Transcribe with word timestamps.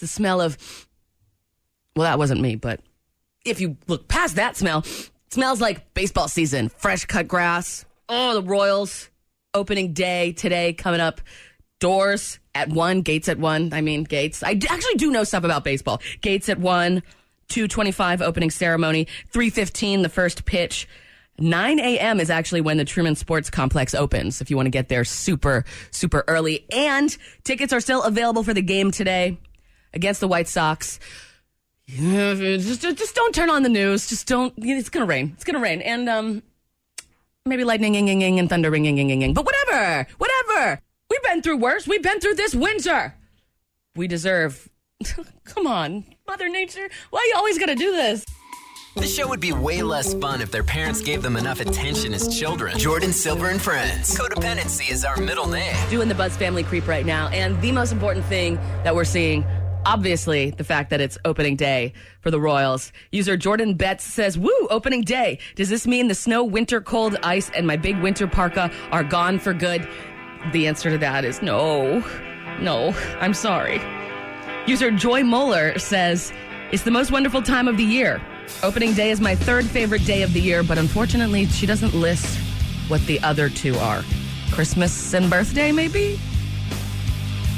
The 0.00 0.06
smell 0.06 0.40
of, 0.40 0.58
well, 1.94 2.04
that 2.04 2.18
wasn't 2.18 2.40
me, 2.40 2.56
but 2.56 2.80
if 3.44 3.60
you 3.60 3.76
look 3.86 4.08
past 4.08 4.36
that 4.36 4.56
smell, 4.56 4.84
smells 5.30 5.60
like 5.60 5.94
baseball 5.94 6.28
season, 6.28 6.68
fresh 6.70 7.04
cut 7.04 7.28
grass. 7.28 7.84
Oh, 8.08 8.34
the 8.34 8.42
Royals 8.42 9.10
opening 9.54 9.92
day 9.92 10.32
today 10.32 10.72
coming 10.72 11.00
up. 11.00 11.20
Doors 11.80 12.38
at 12.54 12.68
one, 12.68 13.02
gates 13.02 13.28
at 13.28 13.38
one. 13.38 13.72
I 13.72 13.80
mean, 13.80 14.04
gates. 14.04 14.42
I 14.42 14.58
actually 14.68 14.96
do 14.96 15.10
know 15.10 15.24
stuff 15.24 15.44
about 15.44 15.64
baseball. 15.64 16.00
Gates 16.20 16.48
at 16.48 16.58
one, 16.58 17.02
225 17.48 18.20
opening 18.20 18.50
ceremony, 18.50 19.06
315 19.32 20.02
the 20.02 20.08
first 20.08 20.44
pitch. 20.44 20.86
9 21.38 21.80
a.m. 21.80 22.20
is 22.20 22.28
actually 22.28 22.60
when 22.60 22.76
the 22.76 22.84
Truman 22.84 23.14
Sports 23.14 23.48
Complex 23.48 23.94
opens 23.94 24.42
if 24.42 24.50
you 24.50 24.56
want 24.56 24.66
to 24.66 24.70
get 24.70 24.88
there 24.88 25.04
super, 25.04 25.64
super 25.90 26.22
early. 26.28 26.66
And 26.70 27.16
tickets 27.44 27.72
are 27.72 27.80
still 27.80 28.02
available 28.02 28.42
for 28.42 28.52
the 28.52 28.60
game 28.60 28.90
today 28.90 29.38
against 29.92 30.20
the 30.20 30.28
White 30.28 30.48
Sox. 30.48 30.98
Just, 31.88 32.82
just 32.82 33.14
don't 33.14 33.34
turn 33.34 33.50
on 33.50 33.62
the 33.62 33.68
news. 33.68 34.08
Just 34.08 34.28
don't. 34.28 34.54
It's 34.56 34.88
gonna 34.88 35.06
rain. 35.06 35.32
It's 35.34 35.44
gonna 35.44 35.58
rain, 35.58 35.80
and 35.82 36.08
um, 36.08 36.42
maybe 37.44 37.64
lightning, 37.64 37.94
ing, 37.96 38.08
ing, 38.08 38.22
ing, 38.22 38.38
and 38.38 38.48
thunder, 38.48 38.70
ring, 38.70 38.84
ing, 38.84 38.98
ing, 38.98 39.10
ing, 39.10 39.22
ing. 39.22 39.34
But 39.34 39.44
whatever, 39.44 40.06
whatever. 40.18 40.80
We've 41.10 41.22
been 41.22 41.42
through 41.42 41.56
worse. 41.56 41.88
We've 41.88 42.02
been 42.02 42.20
through 42.20 42.34
this 42.34 42.54
winter. 42.54 43.14
We 43.96 44.06
deserve. 44.06 44.68
Come 45.44 45.66
on, 45.66 46.04
Mother 46.28 46.48
Nature. 46.48 46.88
Why 47.10 47.26
you 47.28 47.36
always 47.36 47.58
gotta 47.58 47.74
do 47.74 47.90
this? 47.90 48.24
The 48.96 49.06
show 49.06 49.28
would 49.28 49.40
be 49.40 49.52
way 49.52 49.82
less 49.82 50.14
fun 50.14 50.40
if 50.40 50.50
their 50.50 50.64
parents 50.64 51.00
gave 51.00 51.22
them 51.22 51.36
enough 51.36 51.60
attention 51.60 52.12
as 52.12 52.36
children. 52.36 52.76
Jordan 52.76 53.12
Silver 53.12 53.48
and 53.48 53.62
Friends. 53.62 54.18
Codependency 54.18 54.90
is 54.90 55.04
our 55.04 55.16
middle 55.16 55.46
name. 55.46 55.76
Doing 55.90 56.08
the 56.08 56.14
Buzz 56.14 56.36
Family 56.36 56.64
Creep 56.64 56.88
right 56.88 57.06
now, 57.06 57.28
and 57.28 57.60
the 57.62 57.70
most 57.70 57.92
important 57.92 58.24
thing 58.26 58.56
that 58.82 58.94
we're 58.94 59.04
seeing. 59.04 59.44
Obviously, 59.86 60.50
the 60.50 60.64
fact 60.64 60.90
that 60.90 61.00
it's 61.00 61.16
opening 61.24 61.56
day 61.56 61.94
for 62.20 62.30
the 62.30 62.40
Royals. 62.40 62.92
User 63.12 63.36
Jordan 63.36 63.74
Betts 63.74 64.04
says, 64.04 64.38
Woo, 64.38 64.68
opening 64.68 65.02
day. 65.02 65.38
Does 65.56 65.68
this 65.70 65.86
mean 65.86 66.08
the 66.08 66.14
snow, 66.14 66.44
winter, 66.44 66.80
cold, 66.80 67.16
ice, 67.22 67.50
and 67.50 67.66
my 67.66 67.76
big 67.76 67.98
winter 68.00 68.26
parka 68.26 68.70
are 68.92 69.02
gone 69.02 69.38
for 69.38 69.54
good? 69.54 69.88
The 70.52 70.66
answer 70.66 70.90
to 70.90 70.98
that 70.98 71.24
is 71.24 71.40
no. 71.40 72.04
No, 72.60 72.94
I'm 73.20 73.34
sorry. 73.34 73.80
User 74.66 74.90
Joy 74.90 75.24
Moeller 75.24 75.78
says, 75.78 76.32
It's 76.72 76.82
the 76.82 76.90
most 76.90 77.10
wonderful 77.10 77.42
time 77.42 77.66
of 77.66 77.76
the 77.76 77.84
year. 77.84 78.20
Opening 78.62 78.92
day 78.92 79.10
is 79.10 79.20
my 79.20 79.34
third 79.34 79.64
favorite 79.64 80.04
day 80.04 80.22
of 80.22 80.32
the 80.34 80.40
year, 80.40 80.62
but 80.62 80.76
unfortunately, 80.76 81.46
she 81.46 81.64
doesn't 81.64 81.94
list 81.94 82.38
what 82.88 83.00
the 83.06 83.18
other 83.20 83.48
two 83.48 83.74
are. 83.76 84.02
Christmas 84.50 85.14
and 85.14 85.30
birthday, 85.30 85.72
maybe? 85.72 86.20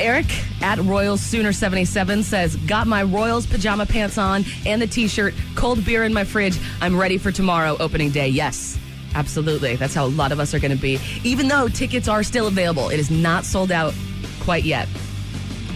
Eric 0.00 0.26
at 0.62 0.78
Royals 0.78 1.20
Sooner 1.20 1.52
77 1.52 2.22
says, 2.22 2.56
Got 2.56 2.86
my 2.86 3.02
Royals 3.02 3.46
pajama 3.46 3.86
pants 3.86 4.18
on 4.18 4.44
and 4.66 4.80
the 4.80 4.86
t 4.86 5.06
shirt, 5.06 5.34
cold 5.54 5.84
beer 5.84 6.04
in 6.04 6.14
my 6.14 6.24
fridge. 6.24 6.58
I'm 6.80 6.98
ready 6.98 7.18
for 7.18 7.30
tomorrow, 7.30 7.76
opening 7.78 8.10
day. 8.10 8.28
Yes, 8.28 8.78
absolutely. 9.14 9.76
That's 9.76 9.94
how 9.94 10.06
a 10.06 10.08
lot 10.08 10.32
of 10.32 10.40
us 10.40 10.54
are 10.54 10.58
going 10.58 10.74
to 10.74 10.80
be. 10.80 10.98
Even 11.24 11.48
though 11.48 11.68
tickets 11.68 12.08
are 12.08 12.22
still 12.22 12.46
available, 12.46 12.88
it 12.88 12.98
is 12.98 13.10
not 13.10 13.44
sold 13.44 13.70
out 13.70 13.94
quite 14.40 14.64
yet. 14.64 14.88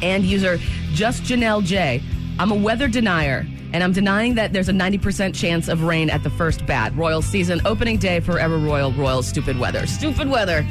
And 0.03 0.25
user 0.25 0.59
Just 0.93 1.22
Janelle 1.22 1.65
J. 1.65 2.03
I'm 2.38 2.50
a 2.50 2.54
weather 2.54 2.88
denier, 2.88 3.47
and 3.72 3.83
I'm 3.83 3.93
denying 3.93 4.34
that 4.34 4.53
there's 4.53 4.69
a 4.69 4.72
90% 4.72 5.34
chance 5.34 5.69
of 5.69 5.83
rain 5.83 6.10
at 6.10 6.22
the 6.22 6.31
first 6.31 6.66
bat. 6.66 6.94
Royal 6.94 7.22
season, 7.22 7.60
opening 7.65 7.98
day, 7.98 8.21
forever 8.21 8.59
Royal, 8.59 8.93
Royal, 8.93 9.22
stupid 9.22 9.59
weather. 9.59 9.87
Stupid 9.87 10.28
weather. 10.28 10.66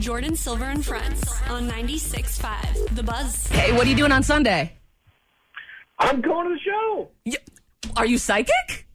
Jordan 0.00 0.36
Silver 0.36 0.64
and 0.64 0.84
Friends 0.84 1.22
on 1.48 1.68
96.5 1.70 2.94
The 2.96 3.02
Buzz. 3.02 3.46
Hey, 3.48 3.72
what 3.72 3.86
are 3.86 3.90
you 3.90 3.96
doing 3.96 4.12
on 4.12 4.22
Sunday? 4.22 4.72
I'm 5.98 6.20
going 6.20 6.48
to 6.48 6.54
the 6.54 6.60
show. 6.60 7.08
Y- 7.24 7.34
Are 7.96 8.06
you 8.06 8.18
psychic? 8.18 8.86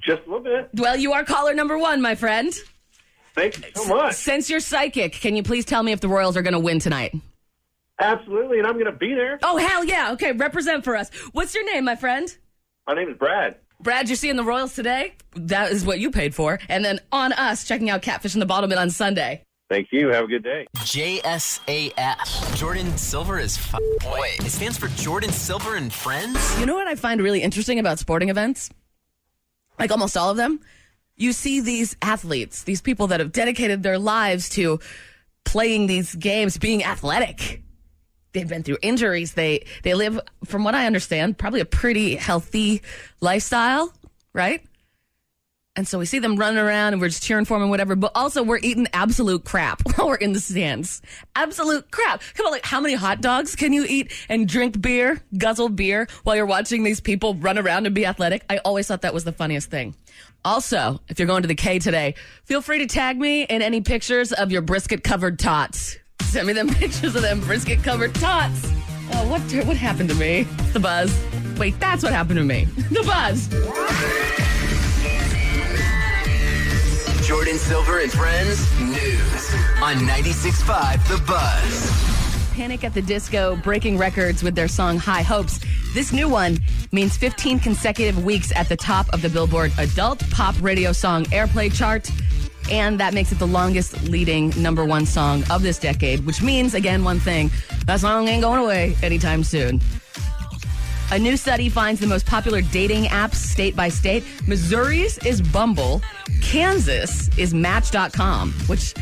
Just 0.00 0.22
a 0.26 0.30
little 0.30 0.40
bit. 0.40 0.70
Well, 0.74 0.96
you 0.96 1.12
are 1.12 1.24
caller 1.24 1.54
number 1.54 1.78
one, 1.78 2.00
my 2.02 2.14
friend. 2.14 2.52
Thank 3.34 3.58
you 3.58 3.64
so 3.74 3.86
much. 3.86 4.14
Since 4.14 4.50
you're 4.50 4.60
psychic, 4.60 5.12
can 5.12 5.34
you 5.36 5.42
please 5.42 5.64
tell 5.64 5.82
me 5.82 5.92
if 5.92 6.00
the 6.00 6.08
Royals 6.08 6.36
are 6.36 6.42
going 6.42 6.52
to 6.52 6.58
win 6.58 6.78
tonight? 6.78 7.14
Absolutely, 7.98 8.58
and 8.58 8.66
I'm 8.66 8.74
going 8.74 8.86
to 8.86 8.92
be 8.92 9.14
there. 9.14 9.38
Oh, 9.42 9.56
hell 9.56 9.84
yeah. 9.84 10.12
Okay, 10.12 10.32
represent 10.32 10.84
for 10.84 10.96
us. 10.96 11.10
What's 11.32 11.54
your 11.54 11.64
name, 11.72 11.84
my 11.84 11.96
friend? 11.96 12.28
My 12.86 12.94
name 12.94 13.08
is 13.08 13.16
Brad. 13.16 13.56
Brad, 13.80 14.08
you're 14.08 14.16
seeing 14.16 14.36
the 14.36 14.44
Royals 14.44 14.74
today? 14.74 15.14
That 15.34 15.72
is 15.72 15.84
what 15.84 15.98
you 15.98 16.10
paid 16.10 16.34
for. 16.34 16.58
And 16.68 16.84
then 16.84 17.00
on 17.10 17.32
us, 17.32 17.64
checking 17.64 17.90
out 17.90 18.02
Catfish 18.02 18.34
and 18.34 18.42
the 18.42 18.46
Bottlemen 18.46 18.76
on 18.78 18.90
Sunday. 18.90 19.44
Thank 19.72 19.90
you. 19.90 20.08
Have 20.08 20.24
a 20.24 20.26
good 20.26 20.44
day. 20.44 20.66
JSAF. 20.80 22.56
Jordan 22.58 22.94
Silver 22.98 23.38
is 23.38 23.56
f- 23.56 23.80
Wait, 24.04 24.38
it 24.40 24.50
stands 24.50 24.76
for 24.76 24.88
Jordan 24.88 25.32
Silver 25.32 25.76
and 25.76 25.90
Friends? 25.90 26.60
You 26.60 26.66
know 26.66 26.74
what 26.74 26.88
I 26.88 26.94
find 26.94 27.22
really 27.22 27.40
interesting 27.40 27.78
about 27.78 27.98
sporting 27.98 28.28
events? 28.28 28.68
Like 29.78 29.90
almost 29.90 30.14
all 30.14 30.28
of 30.28 30.36
them? 30.36 30.60
You 31.16 31.32
see 31.32 31.62
these 31.62 31.96
athletes, 32.02 32.64
these 32.64 32.82
people 32.82 33.06
that 33.06 33.20
have 33.20 33.32
dedicated 33.32 33.82
their 33.82 33.98
lives 33.98 34.50
to 34.50 34.78
playing 35.46 35.86
these 35.86 36.14
games, 36.16 36.58
being 36.58 36.84
athletic. 36.84 37.62
They've 38.34 38.46
been 38.46 38.64
through 38.64 38.78
injuries. 38.82 39.32
They 39.32 39.64
they 39.84 39.94
live, 39.94 40.20
from 40.44 40.64
what 40.64 40.74
I 40.74 40.84
understand, 40.84 41.38
probably 41.38 41.60
a 41.60 41.64
pretty 41.64 42.16
healthy 42.16 42.82
lifestyle, 43.22 43.90
right? 44.34 44.62
And 45.74 45.88
so 45.88 45.98
we 45.98 46.04
see 46.04 46.18
them 46.18 46.36
running 46.36 46.58
around 46.58 46.92
and 46.92 47.00
we're 47.00 47.08
just 47.08 47.22
cheering 47.22 47.46
for 47.46 47.54
them 47.54 47.62
and 47.62 47.70
whatever, 47.70 47.96
but 47.96 48.12
also 48.14 48.42
we're 48.42 48.58
eating 48.58 48.86
absolute 48.92 49.44
crap 49.44 49.80
while 49.96 50.08
we're 50.08 50.16
in 50.16 50.34
the 50.34 50.40
stands. 50.40 51.00
Absolute 51.34 51.90
crap. 51.90 52.20
Come 52.34 52.44
on, 52.46 52.52
like 52.52 52.64
how 52.64 52.80
many 52.80 52.94
hot 52.94 53.22
dogs 53.22 53.56
can 53.56 53.72
you 53.72 53.86
eat 53.88 54.12
and 54.28 54.46
drink 54.46 54.80
beer, 54.82 55.22
guzzle 55.38 55.70
beer 55.70 56.08
while 56.24 56.36
you're 56.36 56.44
watching 56.44 56.84
these 56.84 57.00
people 57.00 57.36
run 57.36 57.58
around 57.58 57.86
and 57.86 57.94
be 57.94 58.04
athletic? 58.04 58.44
I 58.50 58.58
always 58.58 58.86
thought 58.86 59.00
that 59.02 59.14
was 59.14 59.24
the 59.24 59.32
funniest 59.32 59.70
thing. 59.70 59.94
Also, 60.44 61.00
if 61.08 61.18
you're 61.18 61.28
going 61.28 61.42
to 61.42 61.48
the 61.48 61.54
K 61.54 61.78
today, 61.78 62.16
feel 62.44 62.60
free 62.60 62.80
to 62.80 62.86
tag 62.86 63.18
me 63.18 63.44
in 63.44 63.62
any 63.62 63.80
pictures 63.80 64.32
of 64.32 64.52
your 64.52 64.60
brisket 64.60 65.02
covered 65.02 65.38
tots. 65.38 65.96
Send 66.22 66.48
me 66.48 66.52
them 66.52 66.68
pictures 66.74 67.16
of 67.16 67.22
them 67.22 67.40
brisket 67.40 67.82
covered 67.82 68.14
tots. 68.16 68.70
Oh, 69.14 69.30
what 69.30 69.40
what 69.66 69.76
happened 69.78 70.10
to 70.10 70.14
me? 70.16 70.42
The 70.74 70.80
buzz. 70.80 71.18
Wait, 71.58 71.78
that's 71.80 72.02
what 72.02 72.12
happened 72.12 72.38
to 72.38 72.44
me. 72.44 72.66
The 72.90 73.02
buzz. 73.04 74.51
Jordan 77.32 77.56
Silver 77.56 78.00
and 78.00 78.12
Friends 78.12 78.78
News 78.78 79.54
on 79.80 79.96
96.5 80.06 81.08
The 81.08 81.24
Buzz. 81.26 82.54
Panic 82.54 82.84
at 82.84 82.92
the 82.92 83.00
Disco 83.00 83.56
breaking 83.56 83.96
records 83.96 84.42
with 84.42 84.54
their 84.54 84.68
song 84.68 84.98
High 84.98 85.22
Hopes. 85.22 85.58
This 85.94 86.12
new 86.12 86.28
one 86.28 86.58
means 86.92 87.16
15 87.16 87.58
consecutive 87.58 88.22
weeks 88.22 88.52
at 88.54 88.68
the 88.68 88.76
top 88.76 89.08
of 89.14 89.22
the 89.22 89.30
Billboard 89.30 89.72
Adult 89.78 90.28
Pop 90.30 90.54
Radio 90.60 90.92
Song 90.92 91.24
Airplay 91.26 91.74
chart. 91.74 92.10
And 92.70 93.00
that 93.00 93.14
makes 93.14 93.32
it 93.32 93.38
the 93.38 93.46
longest 93.46 94.02
leading 94.02 94.50
number 94.62 94.84
one 94.84 95.06
song 95.06 95.42
of 95.50 95.62
this 95.62 95.78
decade, 95.78 96.26
which 96.26 96.42
means, 96.42 96.74
again, 96.74 97.02
one 97.02 97.18
thing 97.18 97.50
that 97.86 98.00
song 98.00 98.28
ain't 98.28 98.42
going 98.42 98.60
away 98.60 98.94
anytime 99.02 99.42
soon. 99.42 99.80
A 101.12 101.18
new 101.18 101.36
study 101.36 101.68
finds 101.68 102.00
the 102.00 102.06
most 102.06 102.24
popular 102.24 102.62
dating 102.62 103.04
apps 103.04 103.34
state 103.34 103.76
by 103.76 103.90
state. 103.90 104.24
Missouri's 104.46 105.18
is 105.18 105.42
Bumble, 105.42 106.00
Kansas 106.40 107.28
is 107.36 107.52
Match.com, 107.52 108.50
which 108.66 108.94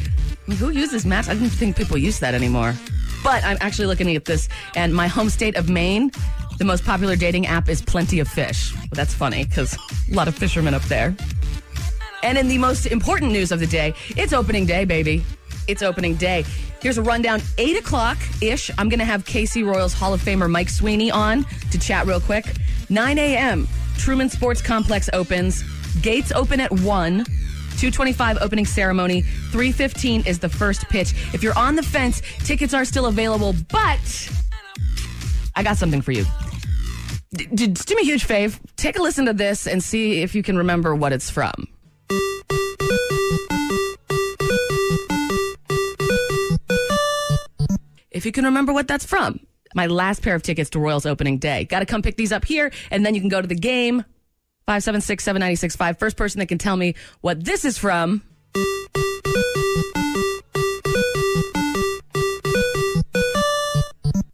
who 0.58 0.70
uses 0.70 1.06
Match? 1.06 1.28
I 1.28 1.34
didn't 1.34 1.50
think 1.50 1.76
people 1.76 1.96
use 1.96 2.18
that 2.18 2.34
anymore. 2.34 2.74
But 3.22 3.44
I'm 3.44 3.58
actually 3.60 3.86
looking 3.86 4.16
at 4.16 4.24
this, 4.24 4.48
and 4.74 4.92
my 4.92 5.06
home 5.06 5.30
state 5.30 5.54
of 5.54 5.70
Maine, 5.70 6.10
the 6.58 6.64
most 6.64 6.84
popular 6.84 7.14
dating 7.14 7.46
app 7.46 7.68
is 7.68 7.80
Plenty 7.80 8.18
of 8.18 8.26
Fish. 8.26 8.74
Well, 8.74 8.88
that's 8.90 9.14
funny 9.14 9.44
because 9.44 9.78
a 10.10 10.12
lot 10.12 10.26
of 10.26 10.34
fishermen 10.34 10.74
up 10.74 10.82
there. 10.86 11.14
And 12.24 12.36
in 12.36 12.48
the 12.48 12.58
most 12.58 12.86
important 12.86 13.30
news 13.30 13.52
of 13.52 13.60
the 13.60 13.68
day, 13.68 13.94
it's 14.16 14.32
opening 14.32 14.66
day, 14.66 14.84
baby. 14.84 15.24
It's 15.68 15.82
opening 15.82 16.14
day. 16.16 16.44
Here's 16.80 16.98
a 16.98 17.02
rundown. 17.02 17.40
Eight 17.58 17.76
o'clock 17.76 18.18
ish. 18.40 18.70
I'm 18.78 18.88
going 18.88 18.98
to 19.00 19.04
have 19.04 19.24
KC 19.24 19.64
Royals 19.64 19.92
Hall 19.92 20.14
of 20.14 20.22
Famer 20.22 20.50
Mike 20.50 20.68
Sweeney 20.68 21.10
on 21.10 21.44
to 21.70 21.78
chat 21.78 22.06
real 22.06 22.20
quick. 22.20 22.46
9 22.88 23.18
a.m. 23.18 23.68
Truman 23.98 24.28
Sports 24.28 24.62
Complex 24.62 25.08
opens. 25.12 25.62
Gates 26.00 26.32
open 26.32 26.60
at 26.60 26.70
1. 26.72 27.24
225 27.80 28.38
opening 28.42 28.66
ceremony. 28.66 29.22
315 29.22 30.26
is 30.26 30.38
the 30.38 30.48
first 30.48 30.86
pitch. 30.88 31.12
If 31.32 31.42
you're 31.42 31.56
on 31.56 31.76
the 31.76 31.82
fence, 31.82 32.20
tickets 32.44 32.74
are 32.74 32.84
still 32.84 33.06
available, 33.06 33.54
but 33.70 34.30
I 35.56 35.62
got 35.62 35.76
something 35.78 36.02
for 36.02 36.12
you. 36.12 36.24
D- 37.32 37.46
d- 37.54 37.66
do 37.68 37.94
me 37.94 38.02
a 38.02 38.04
huge 38.04 38.26
fave. 38.26 38.58
Take 38.76 38.98
a 38.98 39.02
listen 39.02 39.24
to 39.26 39.32
this 39.32 39.66
and 39.66 39.82
see 39.82 40.22
if 40.22 40.34
you 40.34 40.42
can 40.42 40.58
remember 40.58 40.94
what 40.94 41.12
it's 41.12 41.30
from. 41.30 41.68
If 48.20 48.26
you 48.26 48.32
can 48.32 48.44
remember 48.44 48.74
what 48.74 48.86
that's 48.86 49.06
from. 49.06 49.40
My 49.74 49.86
last 49.86 50.20
pair 50.20 50.34
of 50.34 50.42
tickets 50.42 50.68
to 50.70 50.78
Royals 50.78 51.06
opening 51.06 51.38
day. 51.38 51.64
Got 51.64 51.78
to 51.78 51.86
come 51.86 52.02
pick 52.02 52.18
these 52.18 52.32
up 52.32 52.44
here, 52.44 52.70
and 52.90 53.06
then 53.06 53.14
you 53.14 53.20
can 53.22 53.30
go 53.30 53.40
to 53.40 53.46
the 53.48 53.54
game. 53.54 54.04
576 54.66 55.24
7965. 55.24 55.98
First 55.98 56.18
person 56.18 56.38
that 56.40 56.48
can 56.48 56.58
tell 56.58 56.76
me 56.76 56.96
what 57.22 57.42
this 57.42 57.64
is 57.64 57.78
from. 57.78 58.20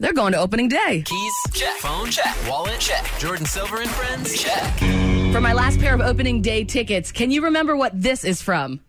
They're 0.00 0.12
going 0.12 0.32
to 0.32 0.38
opening 0.40 0.66
day. 0.66 1.04
Keys? 1.06 1.32
Check. 1.52 1.76
Phone? 1.76 2.10
Check. 2.10 2.36
Wallet? 2.48 2.80
Check. 2.80 3.08
Jordan 3.20 3.46
Silver 3.46 3.82
and 3.82 3.90
Friends? 3.90 4.42
Check. 4.42 4.78
For 5.32 5.40
my 5.40 5.52
last 5.52 5.78
pair 5.78 5.94
of 5.94 6.00
opening 6.00 6.42
day 6.42 6.64
tickets, 6.64 7.12
can 7.12 7.30
you 7.30 7.44
remember 7.44 7.76
what 7.76 7.92
this 7.94 8.24
is 8.24 8.42
from? 8.42 8.80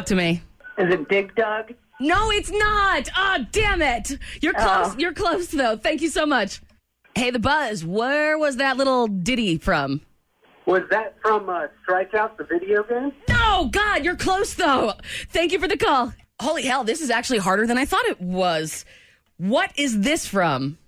Talk 0.00 0.06
to 0.06 0.14
me. 0.14 0.40
Is 0.78 0.94
it 0.94 1.10
Dig 1.10 1.34
Dug? 1.34 1.74
No, 2.00 2.30
it's 2.30 2.50
not. 2.50 3.10
Oh, 3.14 3.44
damn 3.52 3.82
it. 3.82 4.16
You're 4.40 4.54
close. 4.54 4.64
Oh. 4.66 4.94
You're 4.96 5.12
close, 5.12 5.48
though. 5.48 5.76
Thank 5.76 6.00
you 6.00 6.08
so 6.08 6.24
much. 6.24 6.62
Hey, 7.14 7.30
the 7.30 7.38
buzz. 7.38 7.84
Where 7.84 8.38
was 8.38 8.56
that 8.56 8.78
little 8.78 9.08
ditty 9.08 9.58
from? 9.58 10.00
Was 10.64 10.84
that 10.88 11.16
from 11.20 11.50
uh, 11.50 11.66
Strikeout, 11.86 12.38
the 12.38 12.44
video 12.44 12.82
game? 12.82 13.12
No, 13.28 13.68
God, 13.70 14.02
you're 14.02 14.16
close, 14.16 14.54
though. 14.54 14.94
Thank 15.28 15.52
you 15.52 15.58
for 15.58 15.68
the 15.68 15.76
call. 15.76 16.14
Holy 16.40 16.62
hell, 16.62 16.82
this 16.82 17.02
is 17.02 17.10
actually 17.10 17.40
harder 17.40 17.66
than 17.66 17.76
I 17.76 17.84
thought 17.84 18.06
it 18.06 18.22
was. 18.22 18.86
What 19.36 19.70
is 19.76 20.00
this 20.00 20.26
from? 20.26 20.78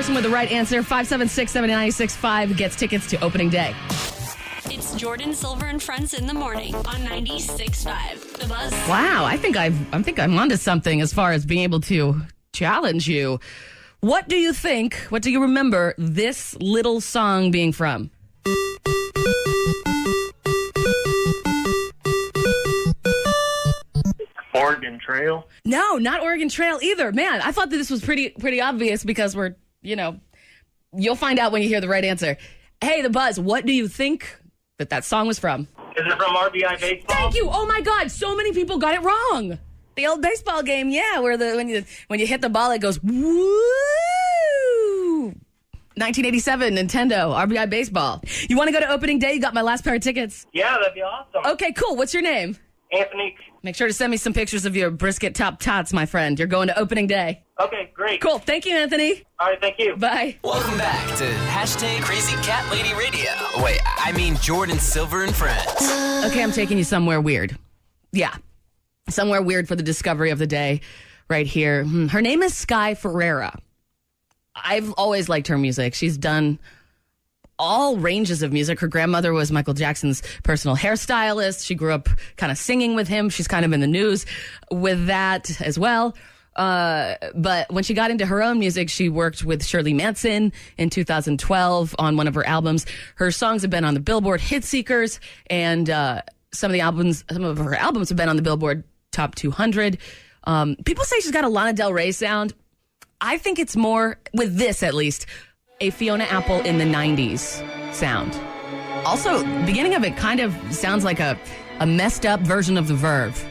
Person 0.00 0.14
with 0.14 0.24
the 0.24 0.30
right 0.30 0.50
answer, 0.50 0.82
576 0.82 1.52
7965, 1.52 2.56
gets 2.56 2.74
tickets 2.74 3.06
to 3.06 3.22
opening 3.22 3.50
day. 3.50 3.74
It's 4.64 4.94
Jordan 4.94 5.34
Silver 5.34 5.66
and 5.66 5.82
Friends 5.82 6.14
in 6.14 6.26
the 6.26 6.32
morning 6.32 6.74
on 6.74 7.02
96.5 7.04 8.38
The 8.38 8.46
Buzz. 8.46 8.72
Wow, 8.88 9.26
I 9.26 9.36
think 9.36 9.58
I've 9.58 9.94
I 9.94 10.00
think 10.00 10.18
I'm 10.18 10.38
onto 10.38 10.56
something 10.56 11.02
as 11.02 11.12
far 11.12 11.32
as 11.32 11.44
being 11.44 11.64
able 11.64 11.82
to 11.82 12.22
challenge 12.54 13.08
you. 13.08 13.40
What 14.00 14.26
do 14.26 14.36
you 14.36 14.54
think? 14.54 14.94
What 15.10 15.20
do 15.20 15.30
you 15.30 15.42
remember 15.42 15.94
this 15.98 16.56
little 16.60 17.02
song 17.02 17.50
being 17.50 17.70
from? 17.70 18.10
Oregon 24.54 24.98
Trail. 24.98 25.46
No, 25.66 25.96
not 25.96 26.22
Oregon 26.22 26.48
Trail 26.48 26.78
either. 26.80 27.12
Man, 27.12 27.42
I 27.42 27.52
thought 27.52 27.68
that 27.68 27.76
this 27.76 27.90
was 27.90 28.00
pretty 28.02 28.30
pretty 28.30 28.62
obvious 28.62 29.04
because 29.04 29.36
we're, 29.36 29.56
you 29.82 29.96
know, 29.96 30.20
you'll 30.94 31.16
find 31.16 31.38
out 31.38 31.52
when 31.52 31.62
you 31.62 31.68
hear 31.68 31.80
the 31.80 31.88
right 31.88 32.04
answer. 32.04 32.36
Hey, 32.80 33.02
the 33.02 33.10
buzz, 33.10 33.38
what 33.38 33.66
do 33.66 33.72
you 33.72 33.88
think 33.88 34.38
that 34.78 34.90
that 34.90 35.04
song 35.04 35.26
was 35.26 35.38
from? 35.38 35.68
Is 35.96 36.06
it 36.06 36.16
from 36.16 36.34
RBI 36.34 36.80
Baseball? 36.80 37.16
Thank 37.16 37.34
you. 37.34 37.48
Oh 37.50 37.66
my 37.66 37.80
god, 37.80 38.10
so 38.10 38.36
many 38.36 38.52
people 38.52 38.78
got 38.78 38.94
it 38.94 39.02
wrong. 39.02 39.58
The 39.96 40.06
old 40.06 40.22
baseball 40.22 40.62
game, 40.62 40.88
yeah, 40.88 41.18
where 41.18 41.36
the 41.36 41.54
when 41.56 41.68
you 41.68 41.84
when 42.06 42.20
you 42.20 42.26
hit 42.26 42.40
the 42.40 42.48
ball 42.48 42.70
it 42.70 42.80
goes 42.80 43.02
woo. 43.02 43.64
1987 45.96 46.76
Nintendo 46.76 47.34
RBI 47.34 47.68
baseball. 47.68 48.22
You 48.48 48.56
want 48.56 48.68
to 48.68 48.72
go 48.72 48.80
to 48.80 48.88
opening 48.88 49.18
day? 49.18 49.34
You 49.34 49.40
got 49.40 49.52
my 49.52 49.60
last 49.60 49.84
pair 49.84 49.94
of 49.94 50.00
tickets. 50.00 50.46
Yeah, 50.52 50.78
that'd 50.78 50.94
be 50.94 51.02
awesome. 51.02 51.44
Okay, 51.52 51.72
cool. 51.72 51.96
What's 51.96 52.14
your 52.14 52.22
name? 52.22 52.56
Anthony. 52.92 53.36
Make 53.62 53.76
sure 53.76 53.86
to 53.86 53.92
send 53.92 54.10
me 54.10 54.16
some 54.16 54.32
pictures 54.32 54.64
of 54.64 54.74
your 54.74 54.90
brisket 54.90 55.34
top 55.34 55.60
tots, 55.60 55.92
my 55.92 56.06
friend. 56.06 56.38
You're 56.38 56.48
going 56.48 56.68
to 56.68 56.78
opening 56.78 57.06
day. 57.06 57.44
Okay, 57.60 57.90
great. 57.92 58.22
Cool. 58.22 58.38
Thank 58.38 58.64
you, 58.64 58.74
Anthony. 58.74 59.22
All 59.38 59.48
right, 59.48 59.60
thank 59.60 59.78
you. 59.78 59.96
Bye. 59.96 60.38
Welcome 60.42 60.78
back 60.78 61.06
to 61.18 61.24
hashtag 61.24 62.00
Crazy 62.00 62.32
Cat 62.42 62.70
Lady 62.72 62.94
Radio. 62.94 63.30
Wait, 63.62 63.80
I 63.84 64.12
mean 64.12 64.36
Jordan 64.36 64.78
Silver 64.78 65.24
and 65.24 65.34
Friends. 65.34 65.68
Okay, 66.24 66.42
I'm 66.42 66.52
taking 66.52 66.78
you 66.78 66.84
somewhere 66.84 67.20
weird. 67.20 67.58
Yeah. 68.12 68.34
Somewhere 69.10 69.42
weird 69.42 69.68
for 69.68 69.76
the 69.76 69.82
discovery 69.82 70.30
of 70.30 70.38
the 70.38 70.46
day 70.46 70.80
right 71.28 71.46
here. 71.46 71.84
Hmm, 71.84 72.06
Her 72.06 72.22
name 72.22 72.42
is 72.42 72.54
Sky 72.54 72.94
Ferreira. 72.94 73.58
I've 74.56 74.92
always 74.94 75.28
liked 75.28 75.48
her 75.48 75.58
music. 75.58 75.94
She's 75.94 76.16
done 76.16 76.58
all 77.60 77.96
ranges 77.98 78.42
of 78.42 78.52
music. 78.52 78.80
Her 78.80 78.88
grandmother 78.88 79.32
was 79.32 79.52
Michael 79.52 79.74
Jackson's 79.74 80.22
personal 80.42 80.76
hairstylist. 80.76 81.64
She 81.64 81.74
grew 81.74 81.92
up 81.92 82.08
kind 82.36 82.50
of 82.50 82.56
singing 82.56 82.96
with 82.96 83.06
him. 83.06 83.28
She's 83.28 83.46
kind 83.46 83.64
of 83.64 83.72
in 83.72 83.80
the 83.80 83.86
news 83.86 84.24
with 84.70 85.06
that 85.06 85.60
as 85.60 85.78
well. 85.78 86.16
Uh, 86.56 87.14
but 87.34 87.70
when 87.70 87.84
she 87.84 87.94
got 87.94 88.10
into 88.10 88.26
her 88.26 88.42
own 88.42 88.58
music, 88.58 88.88
she 88.88 89.08
worked 89.08 89.44
with 89.44 89.64
Shirley 89.64 89.92
Manson 89.92 90.52
in 90.78 90.90
2012 90.90 91.94
on 91.98 92.16
one 92.16 92.26
of 92.26 92.34
her 92.34 92.46
albums. 92.46 92.86
Her 93.16 93.30
songs 93.30 93.62
have 93.62 93.70
been 93.70 93.84
on 93.84 93.94
the 93.94 94.00
Billboard 94.00 94.40
Heatseekers, 94.40 95.20
and 95.48 95.88
uh, 95.88 96.22
some 96.52 96.70
of 96.70 96.72
the 96.72 96.80
albums, 96.80 97.24
some 97.30 97.44
of 97.44 97.58
her 97.58 97.74
albums 97.74 98.08
have 98.08 98.16
been 98.16 98.28
on 98.28 98.36
the 98.36 98.42
Billboard 98.42 98.84
Top 99.12 99.34
200. 99.34 99.98
Um, 100.44 100.76
people 100.84 101.04
say 101.04 101.20
she's 101.20 101.30
got 101.30 101.44
a 101.44 101.48
Lana 101.48 101.72
Del 101.72 101.92
Rey 101.92 102.10
sound. 102.12 102.54
I 103.20 103.38
think 103.38 103.58
it's 103.58 103.76
more, 103.76 104.18
with 104.32 104.56
this 104.56 104.82
at 104.82 104.94
least, 104.94 105.26
a 105.80 105.88
Fiona 105.88 106.24
Apple 106.24 106.60
in 106.60 106.76
the 106.76 106.84
90s 106.84 107.64
sound. 107.94 108.38
Also, 109.06 109.42
beginning 109.64 109.94
of 109.94 110.04
it 110.04 110.14
kind 110.16 110.40
of 110.40 110.54
sounds 110.70 111.04
like 111.04 111.20
a, 111.20 111.38
a 111.78 111.86
messed 111.86 112.26
up 112.26 112.40
version 112.40 112.76
of 112.76 112.86
The 112.86 112.94
Verve. 112.94 113.46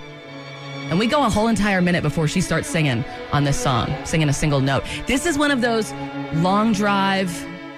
And 0.89 1.00
we 1.00 1.07
go 1.07 1.25
a 1.25 1.29
whole 1.29 1.48
entire 1.48 1.81
minute 1.81 2.03
before 2.03 2.27
she 2.27 2.39
starts 2.39 2.67
singing 2.67 3.03
on 3.31 3.45
this 3.45 3.59
song, 3.59 3.93
singing 4.05 4.29
a 4.29 4.33
single 4.33 4.59
note. 4.62 4.83
This 5.07 5.25
is 5.25 5.39
one 5.39 5.50
of 5.50 5.62
those 5.62 5.91
long 6.33 6.71
drive, 6.71 7.31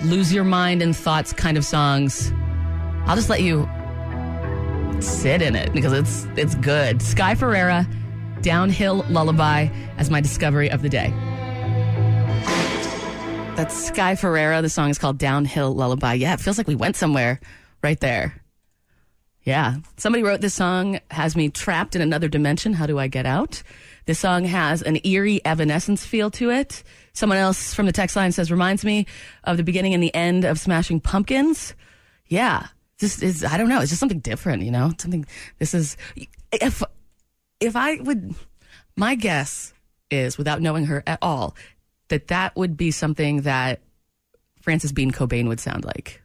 lose 0.03 0.33
your 0.33 0.43
mind 0.43 0.81
and 0.81 0.95
thoughts 0.95 1.31
kind 1.31 1.57
of 1.57 1.63
songs. 1.63 2.33
I'll 3.05 3.15
just 3.15 3.29
let 3.29 3.41
you 3.41 3.69
sit 4.99 5.41
in 5.41 5.55
it 5.55 5.71
because 5.71 5.93
it's 5.93 6.27
it's 6.35 6.55
good. 6.55 7.01
Sky 7.01 7.35
Ferreira, 7.35 7.87
Downhill 8.41 9.05
Lullaby 9.09 9.69
as 9.97 10.09
my 10.09 10.19
discovery 10.19 10.69
of 10.69 10.81
the 10.81 10.89
day. 10.89 11.13
That's 13.55 13.75
Sky 13.75 14.15
Ferreira. 14.15 14.61
The 14.61 14.69
song 14.69 14.89
is 14.89 14.97
called 14.97 15.17
Downhill 15.17 15.75
Lullaby. 15.75 16.13
Yeah, 16.13 16.33
it 16.33 16.39
feels 16.39 16.57
like 16.57 16.67
we 16.67 16.75
went 16.75 16.95
somewhere 16.95 17.39
right 17.83 17.99
there. 17.99 18.41
Yeah. 19.43 19.77
Somebody 19.97 20.23
wrote 20.23 20.41
this 20.41 20.53
song, 20.53 20.99
has 21.11 21.35
me 21.35 21.49
trapped 21.49 21.95
in 21.95 22.01
another 22.01 22.27
dimension. 22.27 22.73
How 22.73 22.85
do 22.85 22.97
I 22.97 23.07
get 23.07 23.25
out? 23.25 23.61
This 24.05 24.19
song 24.19 24.45
has 24.45 24.81
an 24.81 24.99
eerie 25.03 25.43
evanescence 25.45 26.05
feel 26.05 26.31
to 26.31 26.49
it. 26.49 26.83
Someone 27.13 27.37
else 27.37 27.73
from 27.73 27.85
the 27.85 27.91
text 27.91 28.15
line 28.15 28.31
says, 28.31 28.51
reminds 28.51 28.85
me 28.85 29.05
of 29.43 29.57
the 29.57 29.63
beginning 29.63 29.93
and 29.93 30.01
the 30.01 30.13
end 30.15 30.43
of 30.43 30.59
Smashing 30.59 30.99
Pumpkins. 30.99 31.75
Yeah. 32.27 32.67
This 32.99 33.21
is, 33.21 33.43
I 33.43 33.57
don't 33.57 33.69
know. 33.69 33.81
It's 33.81 33.91
just 33.91 33.99
something 33.99 34.19
different, 34.19 34.63
you 34.63 34.71
know? 34.71 34.93
Something, 34.97 35.25
this 35.59 35.73
is, 35.73 35.97
if, 36.51 36.81
if 37.59 37.75
I 37.75 37.95
would, 37.95 38.33
my 38.95 39.15
guess 39.15 39.73
is, 40.09 40.37
without 40.37 40.61
knowing 40.61 40.85
her 40.85 41.03
at 41.05 41.19
all, 41.21 41.55
that 42.11 42.27
that 42.27 42.55
would 42.55 42.77
be 42.77 42.91
something 42.91 43.41
that 43.41 43.81
Frances 44.61 44.91
Bean 44.91 45.11
Cobain 45.11 45.47
would 45.47 45.59
sound 45.59 45.83
like. 45.83 46.21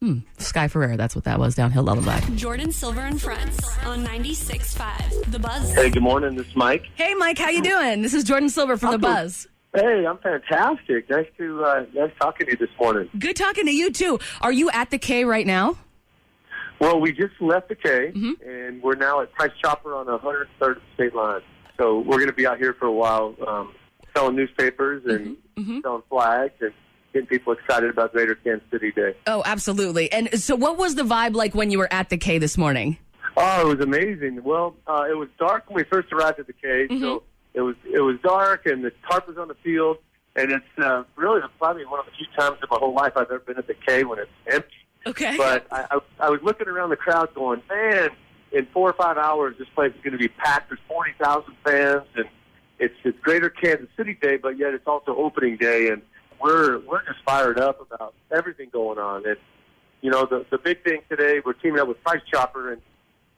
Hmm. 0.00 0.18
Sky 0.38 0.68
Ferreira, 0.68 0.96
that's 0.96 1.14
what 1.14 1.24
that 1.24 1.38
was. 1.38 1.54
Downhill 1.54 1.82
Lullaby. 1.82 2.20
Jordan 2.34 2.72
Silver 2.72 3.00
and 3.00 3.20
Friends 3.20 3.58
on 3.84 4.04
96.5 4.06 5.30
The 5.30 5.38
Buzz. 5.38 5.74
Hey, 5.74 5.90
good 5.90 6.02
morning. 6.02 6.36
This 6.36 6.46
is 6.46 6.56
Mike. 6.56 6.84
Hey, 6.94 7.14
Mike, 7.14 7.38
how 7.38 7.50
you 7.50 7.62
doing? 7.62 8.00
This 8.00 8.14
is 8.14 8.24
Jordan 8.24 8.48
Silver 8.48 8.76
from 8.78 8.92
The 8.92 8.98
Buzz. 8.98 9.46
Hey, 9.74 10.06
I'm 10.06 10.18
fantastic. 10.18 11.08
Nice 11.10 11.26
to 11.38 11.64
uh, 11.64 11.84
nice 11.94 12.10
talking 12.20 12.46
to 12.46 12.52
you 12.52 12.58
this 12.58 12.70
morning. 12.80 13.08
Good 13.18 13.36
talking 13.36 13.66
to 13.66 13.72
you 13.72 13.92
too. 13.92 14.18
Are 14.40 14.52
you 14.52 14.70
at 14.70 14.90
the 14.90 14.98
K 14.98 15.24
right 15.24 15.46
now? 15.46 15.76
Well, 16.80 16.98
we 16.98 17.12
just 17.12 17.34
left 17.40 17.68
the 17.68 17.76
K, 17.76 18.10
and 18.44 18.82
we're 18.82 18.94
now 18.94 19.20
at 19.20 19.32
Price 19.34 19.52
Chopper 19.62 19.94
on 19.94 20.06
the 20.06 20.18
103rd 20.18 20.80
State 20.94 21.14
Line. 21.14 21.42
So 21.78 21.98
we're 22.00 22.16
going 22.16 22.28
to 22.28 22.32
be 22.32 22.46
out 22.46 22.58
here 22.58 22.74
for 22.74 22.86
a 22.86 22.92
while, 22.92 23.34
um, 23.46 23.74
selling 24.14 24.36
newspapers 24.36 25.02
and 25.06 25.36
selling 25.82 26.02
flags, 26.08 26.54
and 26.60 26.72
getting 27.12 27.26
people 27.26 27.52
excited 27.52 27.90
about 27.90 28.12
Greater 28.12 28.34
Kansas 28.34 28.66
City 28.70 28.92
Day. 28.92 29.14
Oh, 29.26 29.42
absolutely. 29.44 30.10
And 30.12 30.40
so, 30.40 30.56
what 30.56 30.78
was 30.78 30.94
the 30.94 31.02
vibe 31.02 31.34
like 31.34 31.54
when 31.54 31.70
you 31.70 31.78
were 31.78 31.92
at 31.92 32.08
the 32.08 32.16
K 32.16 32.38
this 32.38 32.56
morning? 32.56 32.98
Oh, 33.36 33.70
it 33.70 33.76
was 33.76 33.84
amazing. 33.84 34.42
Well, 34.42 34.76
uh, 34.86 35.06
it 35.08 35.16
was 35.16 35.28
dark 35.38 35.68
when 35.68 35.76
we 35.76 35.84
first 35.84 36.12
arrived 36.12 36.40
at 36.40 36.46
the 36.46 36.52
K, 36.52 36.88
so 36.98 37.22
it 37.54 37.60
was 37.60 37.76
it 37.84 38.00
was 38.00 38.16
dark, 38.22 38.66
and 38.66 38.84
the 38.84 38.92
tarp 39.08 39.26
was 39.28 39.38
on 39.38 39.48
the 39.48 39.56
field, 39.62 39.98
and 40.36 40.52
it's 40.52 40.64
uh, 40.78 41.04
really 41.16 41.40
probably 41.58 41.84
one 41.86 42.00
of 42.00 42.06
the 42.06 42.12
few 42.12 42.26
times 42.36 42.58
in 42.62 42.68
my 42.70 42.78
whole 42.78 42.94
life 42.94 43.12
I've 43.16 43.30
ever 43.30 43.40
been 43.40 43.58
at 43.58 43.66
the 43.66 43.74
K 43.74 44.04
when 44.04 44.18
it's 44.18 44.30
empty. 44.46 44.68
Okay. 45.06 45.36
But 45.36 45.66
I, 45.72 45.86
I, 45.90 45.98
I 46.26 46.30
was 46.30 46.40
looking 46.42 46.68
around 46.68 46.90
the 46.90 46.96
crowd, 46.96 47.34
going, 47.34 47.62
man, 47.70 48.10
in 48.52 48.66
four 48.66 48.90
or 48.90 48.92
five 48.92 49.16
hours, 49.16 49.56
this 49.58 49.68
place 49.74 49.92
is 49.94 50.00
going 50.02 50.12
to 50.12 50.18
be 50.18 50.28
packed. 50.28 50.68
There's 50.68 50.80
forty 50.86 51.12
thousand 51.22 51.54
fans, 51.64 52.02
and 52.16 52.26
it's 52.80 52.94
it's 53.04 53.18
Greater 53.20 53.50
Kansas 53.50 53.88
City 53.96 54.16
Day, 54.20 54.38
but 54.38 54.58
yet 54.58 54.74
it's 54.74 54.86
also 54.86 55.14
opening 55.14 55.56
day, 55.56 55.88
and 55.88 56.02
we're 56.40 56.80
we're 56.80 57.04
just 57.04 57.22
fired 57.24 57.58
up 57.58 57.80
about 57.80 58.14
everything 58.32 58.70
going 58.72 58.98
on. 58.98 59.26
And 59.26 59.36
you 60.00 60.10
know, 60.10 60.26
the 60.26 60.46
the 60.50 60.58
big 60.58 60.82
thing 60.82 61.02
today, 61.08 61.40
we're 61.44 61.52
teaming 61.52 61.78
up 61.78 61.88
with 61.88 62.02
Price 62.02 62.22
Chopper, 62.32 62.72
and 62.72 62.82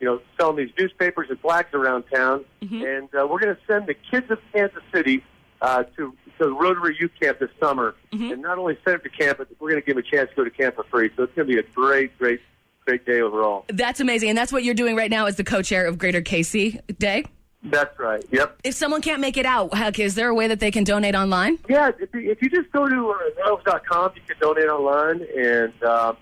you 0.00 0.06
know, 0.06 0.20
selling 0.38 0.56
these 0.56 0.74
newspapers 0.78 1.28
and 1.28 1.38
flags 1.40 1.68
around 1.74 2.04
town, 2.04 2.44
and 2.84 3.08
uh, 3.14 3.26
we're 3.26 3.40
going 3.40 3.54
to 3.54 3.60
send 3.66 3.86
the 3.86 3.94
kids 3.94 4.30
of 4.30 4.38
Kansas 4.52 4.82
City 4.94 5.24
uh, 5.60 5.82
to 5.96 6.14
to 6.38 6.48
Rotary 6.48 6.96
Youth 6.98 7.12
Camp 7.20 7.40
this 7.40 7.50
summer, 7.60 7.96
and 8.32 8.42
not 8.42 8.58
only 8.58 8.78
send 8.84 9.00
them 9.00 9.02
to 9.02 9.10
camp, 9.10 9.38
but 9.38 9.48
we're 9.58 9.70
going 9.70 9.82
to 9.82 9.86
give 9.86 9.96
them 9.96 10.04
a 10.04 10.16
chance 10.16 10.30
to 10.30 10.36
go 10.36 10.44
to 10.44 10.50
camp 10.50 10.76
for 10.76 10.84
free. 10.84 11.10
So 11.16 11.24
it's 11.24 11.34
going 11.34 11.48
to 11.48 11.54
be 11.54 11.58
a 11.58 11.62
great, 11.62 12.16
great, 12.18 12.40
great 12.86 13.04
day 13.04 13.20
overall. 13.20 13.64
That's 13.68 13.98
amazing. 14.00 14.28
And 14.28 14.38
that's 14.38 14.52
what 14.52 14.62
you're 14.64 14.74
doing 14.74 14.94
right 14.94 15.10
now 15.10 15.26
as 15.26 15.36
the 15.36 15.44
co 15.44 15.62
chair 15.62 15.86
of 15.86 15.98
Greater 15.98 16.22
KC 16.22 16.80
Day. 16.98 17.24
That's 17.64 17.96
right. 17.98 18.24
Yep. 18.30 18.58
If 18.64 18.74
someone 18.74 19.02
can't 19.02 19.20
make 19.20 19.36
it 19.36 19.46
out, 19.46 19.72
heck, 19.74 19.98
is 19.98 20.14
there 20.14 20.28
a 20.28 20.34
way 20.34 20.48
that 20.48 20.58
they 20.58 20.70
can 20.70 20.82
donate 20.84 21.14
online? 21.14 21.58
Yeah, 21.68 21.92
if 21.98 22.12
you, 22.12 22.30
if 22.30 22.42
you 22.42 22.50
just 22.50 22.70
go 22.72 22.88
to 22.88 23.10
uh, 23.10 23.44
Royals.com, 23.46 24.12
you 24.16 24.22
can 24.26 24.36
donate 24.40 24.68
online 24.68 25.26
and, 25.36 25.72
uh, 25.82 26.14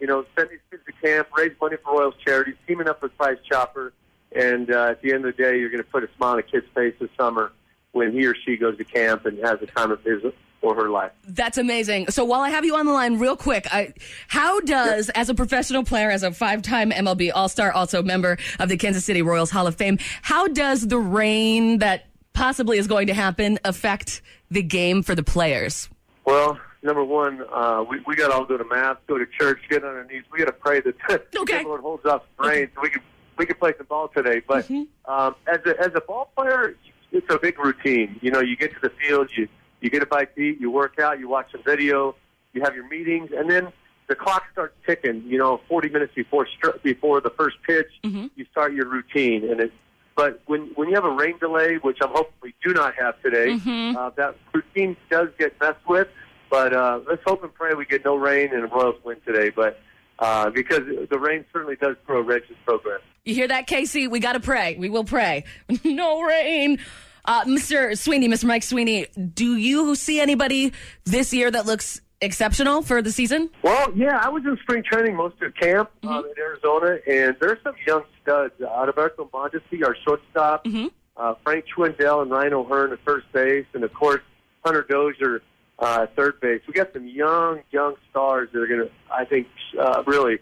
you 0.00 0.06
know, 0.06 0.24
send 0.34 0.50
these 0.50 0.60
kids 0.70 0.82
to 0.86 0.92
camp, 0.92 1.28
raise 1.36 1.52
money 1.60 1.76
for 1.84 1.98
Royals 1.98 2.14
charities, 2.24 2.54
teaming 2.66 2.88
up 2.88 3.02
with 3.02 3.16
Price 3.18 3.38
Chopper. 3.50 3.92
And 4.34 4.70
uh, 4.70 4.90
at 4.90 5.02
the 5.02 5.12
end 5.12 5.26
of 5.26 5.36
the 5.36 5.42
day, 5.42 5.58
you're 5.58 5.70
going 5.70 5.82
to 5.82 5.88
put 5.88 6.02
a 6.02 6.08
smile 6.16 6.32
on 6.32 6.38
a 6.38 6.42
kid's 6.42 6.66
face 6.74 6.94
this 6.98 7.10
summer 7.16 7.52
when 7.92 8.12
he 8.12 8.26
or 8.26 8.34
she 8.34 8.56
goes 8.56 8.76
to 8.78 8.84
camp 8.84 9.26
and 9.26 9.38
has 9.38 9.60
the 9.60 9.66
time 9.66 9.90
of 9.90 10.02
his 10.02 10.22
or 10.66 10.74
her 10.74 10.88
life. 10.90 11.12
That's 11.26 11.58
amazing. 11.58 12.08
So 12.10 12.24
while 12.24 12.40
I 12.40 12.50
have 12.50 12.64
you 12.64 12.76
on 12.76 12.86
the 12.86 12.92
line, 12.92 13.18
real 13.18 13.36
quick, 13.36 13.66
I, 13.72 13.92
how 14.28 14.60
does, 14.60 15.08
as 15.10 15.28
a 15.28 15.34
professional 15.34 15.84
player, 15.84 16.10
as 16.10 16.22
a 16.22 16.32
five-time 16.32 16.90
MLB 16.90 17.30
All-Star, 17.34 17.72
also 17.72 18.02
member 18.02 18.36
of 18.58 18.68
the 18.68 18.76
Kansas 18.76 19.04
City 19.04 19.22
Royals 19.22 19.50
Hall 19.50 19.66
of 19.66 19.76
Fame, 19.76 19.98
how 20.22 20.46
does 20.48 20.86
the 20.88 20.98
rain 20.98 21.78
that 21.78 22.06
possibly 22.32 22.78
is 22.78 22.86
going 22.86 23.06
to 23.06 23.14
happen 23.14 23.58
affect 23.64 24.22
the 24.50 24.62
game 24.62 25.02
for 25.02 25.14
the 25.14 25.22
players? 25.22 25.88
Well, 26.24 26.58
number 26.82 27.04
one, 27.04 27.42
uh, 27.52 27.84
we, 27.88 28.00
we 28.06 28.14
got 28.16 28.28
to 28.28 28.34
all 28.34 28.44
go 28.44 28.56
to 28.56 28.64
mass, 28.64 28.96
go 29.06 29.16
to 29.18 29.26
church, 29.38 29.60
get 29.70 29.84
on 29.84 29.90
our 29.94 30.04
knees. 30.04 30.22
We 30.32 30.38
got 30.38 30.46
to 30.46 30.52
pray 30.52 30.80
that 30.80 30.94
Okay. 31.36 31.62
the 31.62 31.68
Lord 31.68 31.80
holds 31.80 32.04
us 32.04 32.22
rain 32.38 32.68
so 32.74 32.80
we 32.82 32.90
can 32.90 33.02
we 33.38 33.44
can 33.44 33.56
play 33.56 33.74
some 33.76 33.86
ball 33.86 34.08
today. 34.08 34.40
But 34.46 34.64
Mm-hmm. 34.66 35.10
um, 35.12 35.34
as 35.46 35.60
a 35.66 35.78
as 35.80 35.92
a 35.94 36.00
ball 36.00 36.30
player, 36.36 36.74
it's 37.12 37.26
a 37.32 37.38
big 37.38 37.58
routine. 37.58 38.18
You 38.22 38.30
know, 38.30 38.40
you 38.40 38.56
get 38.56 38.72
to 38.74 38.80
the 38.80 38.90
field, 38.90 39.28
you 39.36 39.46
you 39.86 39.90
get 39.90 40.02
a 40.02 40.06
bite 40.06 40.34
to 40.34 40.40
eat, 40.42 40.60
you 40.60 40.68
work 40.70 40.98
out, 40.98 41.20
you 41.20 41.28
watch 41.28 41.52
some 41.52 41.62
video, 41.62 42.16
you 42.52 42.60
have 42.62 42.74
your 42.74 42.88
meetings, 42.88 43.30
and 43.36 43.48
then 43.48 43.68
the 44.08 44.16
clock 44.16 44.42
starts 44.52 44.74
ticking. 44.84 45.22
You 45.24 45.38
know, 45.38 45.60
40 45.68 45.90
minutes 45.90 46.12
before 46.14 46.46
str- 46.58 46.78
before 46.82 47.20
the 47.20 47.30
first 47.30 47.56
pitch, 47.66 47.86
Mm-hmm. 48.04 48.26
you 48.34 48.44
start 48.50 48.72
your 48.74 48.88
routine, 48.88 49.48
and 49.48 49.60
it. 49.60 49.72
But 50.16 50.40
when 50.46 50.70
when 50.74 50.88
you 50.88 50.94
have 50.96 51.04
a 51.04 51.10
rain 51.10 51.38
delay, 51.38 51.76
which 51.76 51.98
I'm 52.02 52.08
hoping 52.10 52.32
we 52.42 52.54
do 52.64 52.72
not 52.74 52.94
have 52.96 53.20
today, 53.22 53.48
Mm-hmm. 53.58 53.96
uh, 53.96 54.10
that 54.10 54.36
routine 54.52 54.96
does 55.10 55.28
get 55.38 55.58
messed 55.60 55.86
with. 55.88 56.08
But 56.50 56.72
uh, 56.72 57.00
let's 57.08 57.22
hope 57.26 57.42
and 57.44 57.52
pray 57.54 57.74
we 57.74 57.84
get 57.86 58.04
no 58.04 58.16
rain 58.16 58.52
and 58.52 58.62
the 58.64 58.68
Royals 58.68 58.96
win 59.04 59.18
today. 59.26 59.50
But 59.50 59.78
uh, 60.18 60.50
because 60.50 60.80
the 61.10 61.18
rain 61.18 61.44
certainly 61.52 61.76
does 61.76 61.96
throw 62.06 62.18
a 62.18 62.22
wrench 62.22 62.44
in 62.48 62.56
program. 62.64 63.00
You 63.24 63.34
hear 63.34 63.48
that, 63.48 63.66
Casey? 63.66 64.06
We 64.08 64.20
got 64.20 64.34
to 64.34 64.40
pray. 64.40 64.76
We 64.78 64.88
will 64.88 65.04
pray. 65.04 65.44
no 65.84 66.22
rain. 66.22 66.78
Uh, 67.26 67.44
Mr. 67.44 67.96
Sweeney, 67.98 68.28
Mr. 68.28 68.44
Mike 68.44 68.62
Sweeney, 68.62 69.06
do 69.34 69.56
you 69.56 69.94
see 69.96 70.20
anybody 70.20 70.72
this 71.04 71.32
year 71.32 71.50
that 71.50 71.66
looks 71.66 72.00
exceptional 72.20 72.82
for 72.82 73.02
the 73.02 73.10
season? 73.10 73.50
Well, 73.62 73.92
yeah, 73.96 74.18
I 74.22 74.28
was 74.28 74.44
in 74.44 74.56
spring 74.62 74.84
training 74.84 75.16
most 75.16 75.40
of 75.42 75.54
camp 75.54 75.90
uh, 76.04 76.22
in 76.24 76.38
Arizona, 76.38 76.98
and 77.06 77.36
there's 77.40 77.58
some 77.64 77.74
young 77.86 78.04
studs. 78.22 78.54
Adalberto 78.60 79.28
Mondesi, 79.30 79.84
our 79.84 79.96
shortstop, 80.06 80.66
uh, 81.16 81.34
Frank 81.42 81.64
Schwindel 81.74 82.22
and 82.22 82.30
Ryan 82.30 82.54
O'Hearn 82.54 82.92
at 82.92 83.00
first 83.04 83.30
base, 83.32 83.66
and 83.74 83.82
of 83.82 83.92
course 83.92 84.22
Hunter 84.64 84.86
Dozier 84.88 85.42
uh, 85.78 86.00
at 86.02 86.14
third 86.16 86.40
base. 86.40 86.60
We 86.66 86.74
got 86.74 86.92
some 86.92 87.06
young, 87.06 87.62
young 87.70 87.94
stars 88.10 88.48
that 88.52 88.60
are 88.62 88.66
going 88.66 88.80
to, 88.80 88.90
I 89.10 89.24
think, 89.24 89.48
uh, 89.78 90.02
really 90.06 90.38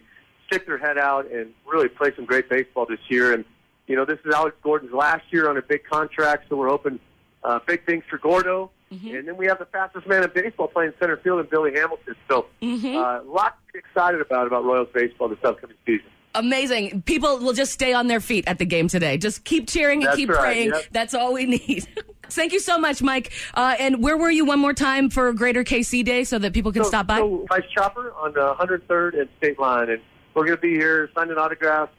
stick 0.46 0.66
their 0.66 0.78
head 0.78 0.98
out 0.98 1.30
and 1.30 1.52
really 1.66 1.88
play 1.88 2.12
some 2.14 2.24
great 2.24 2.48
baseball 2.48 2.86
this 2.86 3.00
year. 3.08 3.32
And 3.32 3.44
you 3.86 3.96
know, 3.96 4.04
this 4.04 4.18
is 4.24 4.34
Alex 4.34 4.56
Gordon's 4.62 4.92
last 4.92 5.24
year 5.30 5.48
on 5.48 5.56
a 5.56 5.62
big 5.62 5.84
contract, 5.84 6.48
so 6.48 6.56
we're 6.56 6.68
hoping 6.68 6.98
uh, 7.42 7.58
big 7.66 7.84
things 7.86 8.04
for 8.08 8.18
Gordo. 8.18 8.70
And 8.90 9.26
then 9.26 9.36
we 9.36 9.46
have 9.46 9.58
the 9.58 9.64
fastest 9.66 10.06
man 10.06 10.22
in 10.22 10.30
baseball 10.32 10.68
playing 10.68 10.92
center 11.00 11.16
field 11.16 11.40
in 11.40 11.46
Billy 11.50 11.72
Hamilton. 11.74 12.14
So, 12.30 12.46
uh, 12.62 13.22
lots 13.24 13.56
to 13.66 13.72
be 13.72 13.78
excited 13.80 14.20
about 14.20 14.46
about 14.46 14.64
Royals 14.64 14.86
baseball 14.94 15.28
this 15.28 15.38
upcoming 15.42 15.76
season. 15.84 16.06
Amazing. 16.36 17.02
People 17.02 17.38
will 17.38 17.52
just 17.52 17.72
stay 17.72 17.92
on 17.92 18.06
their 18.06 18.20
feet 18.20 18.44
at 18.46 18.58
the 18.58 18.64
game 18.64 18.86
today. 18.86 19.18
Just 19.18 19.44
keep 19.44 19.68
cheering 19.68 20.00
and 20.00 20.06
That's 20.06 20.16
keep 20.16 20.28
right, 20.28 20.38
praying. 20.38 20.68
yep. 20.68 20.84
That's 20.92 21.12
all 21.12 21.32
we 21.32 21.44
need. 21.58 21.88
Thank 22.30 22.52
you 22.52 22.60
so 22.60 22.78
much, 22.78 23.02
Mike. 23.02 23.32
Uh, 23.54 23.74
and 23.78 24.02
where 24.02 24.16
were 24.16 24.30
you 24.30 24.44
one 24.44 24.60
more 24.60 24.74
time 24.74 25.10
for 25.10 25.32
Greater 25.32 25.64
KC 25.64 26.04
Day 26.04 26.22
so 26.22 26.38
that 26.38 26.52
people 26.52 26.72
can 26.72 26.84
so, 26.84 26.88
stop 26.88 27.06
by? 27.08 27.18
So, 27.18 27.38
Price 27.48 27.68
Chopper 27.74 28.12
on 28.14 28.32
the 28.32 28.54
103rd 28.54 29.20
and 29.20 29.28
State 29.38 29.58
Line, 29.58 29.90
and 29.90 30.00
we're 30.34 30.44
going 30.44 30.56
to 30.56 30.62
be 30.62 30.74
here 30.74 31.10
signing 31.14 31.36
autographs, 31.36 31.92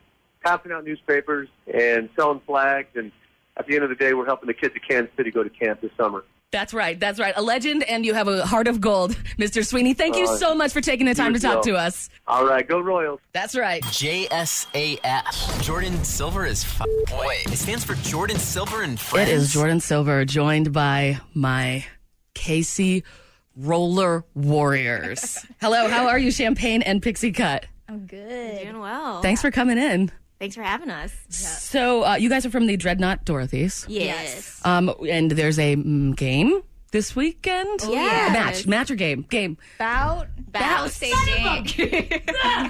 passing 0.46 0.72
out 0.72 0.86
newspapers, 0.86 1.50
and 1.74 2.10
selling 2.16 2.42
flags. 2.46 2.90
And 2.96 3.12
at 3.58 3.66
the 3.68 3.76
end 3.76 3.84
of 3.84 3.90
the 3.90 3.96
day, 3.96 4.14
we're 4.14 4.26
helping 4.26 4.48
the 4.48 4.54
kids 4.54 4.76
of 4.76 4.82
Kansas 4.88 5.12
City 5.18 5.32
go 5.32 5.44
to 5.44 5.50
camp 5.50 5.82
this 5.82 5.92
summer. 5.98 6.24
That's 6.52 6.74
right. 6.74 6.98
That's 6.98 7.20
right. 7.20 7.34
A 7.36 7.42
legend, 7.42 7.84
and 7.84 8.06
you 8.06 8.14
have 8.14 8.28
a 8.30 8.46
heart 8.46 8.68
of 8.68 8.80
gold, 8.80 9.12
Mr. 9.38 9.66
Sweeney. 9.66 9.94
Thank 9.94 10.16
you 10.16 10.26
Uh, 10.26 10.38
so 10.38 10.56
much 10.56 10.72
for 10.72 10.80
taking 10.80 11.06
the 11.06 11.16
time 11.16 11.34
to 11.34 11.40
talk 11.40 11.56
well. 11.56 11.64
to 11.64 11.76
us. 11.76 12.10
All 12.28 12.46
right, 12.46 12.66
go 12.66 12.80
Royals. 12.80 13.20
That's 13.34 13.56
right. 13.58 13.84
JSAF. 13.84 15.62
Jordan 15.64 16.02
Silver 16.04 16.46
is 16.46 16.64
f- 16.64 16.86
boy. 17.10 17.36
It 17.48 17.58
stands 17.58 17.84
for 17.84 17.96
Jordan 17.96 18.38
Silver 18.38 18.84
and 18.84 18.98
Friends. 18.98 19.30
It 19.30 19.34
is 19.34 19.52
Jordan 19.52 19.80
Silver, 19.82 20.24
joined 20.24 20.72
by 20.72 21.20
my 21.34 21.86
KC 22.36 23.04
Roller 23.58 24.24
Warriors. 24.36 25.46
Hello, 25.62 25.90
how 25.90 26.08
are 26.08 26.20
you, 26.20 26.32
Champagne 26.32 26.82
and 26.84 27.02
Pixie 27.02 27.32
Cut? 27.34 27.66
I'm 27.90 28.06
good. 28.06 28.62
Doing 28.62 28.80
well. 28.80 29.22
Thanks 29.22 29.42
for 29.42 29.52
coming 29.52 29.78
in. 29.78 30.12
Thanks 30.40 30.56
for 30.56 30.64
having 30.64 30.90
us. 30.90 31.14
So, 31.30 32.04
uh, 32.04 32.16
you 32.16 32.30
guys 32.30 32.46
are 32.46 32.50
from 32.50 32.68
the 32.68 32.76
Dreadnought 32.76 33.24
Dorothy's. 33.26 33.86
Yes. 33.88 34.62
Um, 34.66 34.94
and 35.08 35.32
there's 35.32 35.58
a 35.58 35.76
mm, 35.76 36.16
game 36.16 36.62
this 36.96 37.14
weekend. 37.14 37.82
yes. 37.84 38.30
A 38.30 38.34
match, 38.34 38.68
match 38.68 38.90
or 38.92 38.96
game, 38.96 39.24
game. 39.30 39.58
Bout, 39.78 40.28
Bout. 40.54 40.90
stage 40.92 41.14
game. 41.76 42.08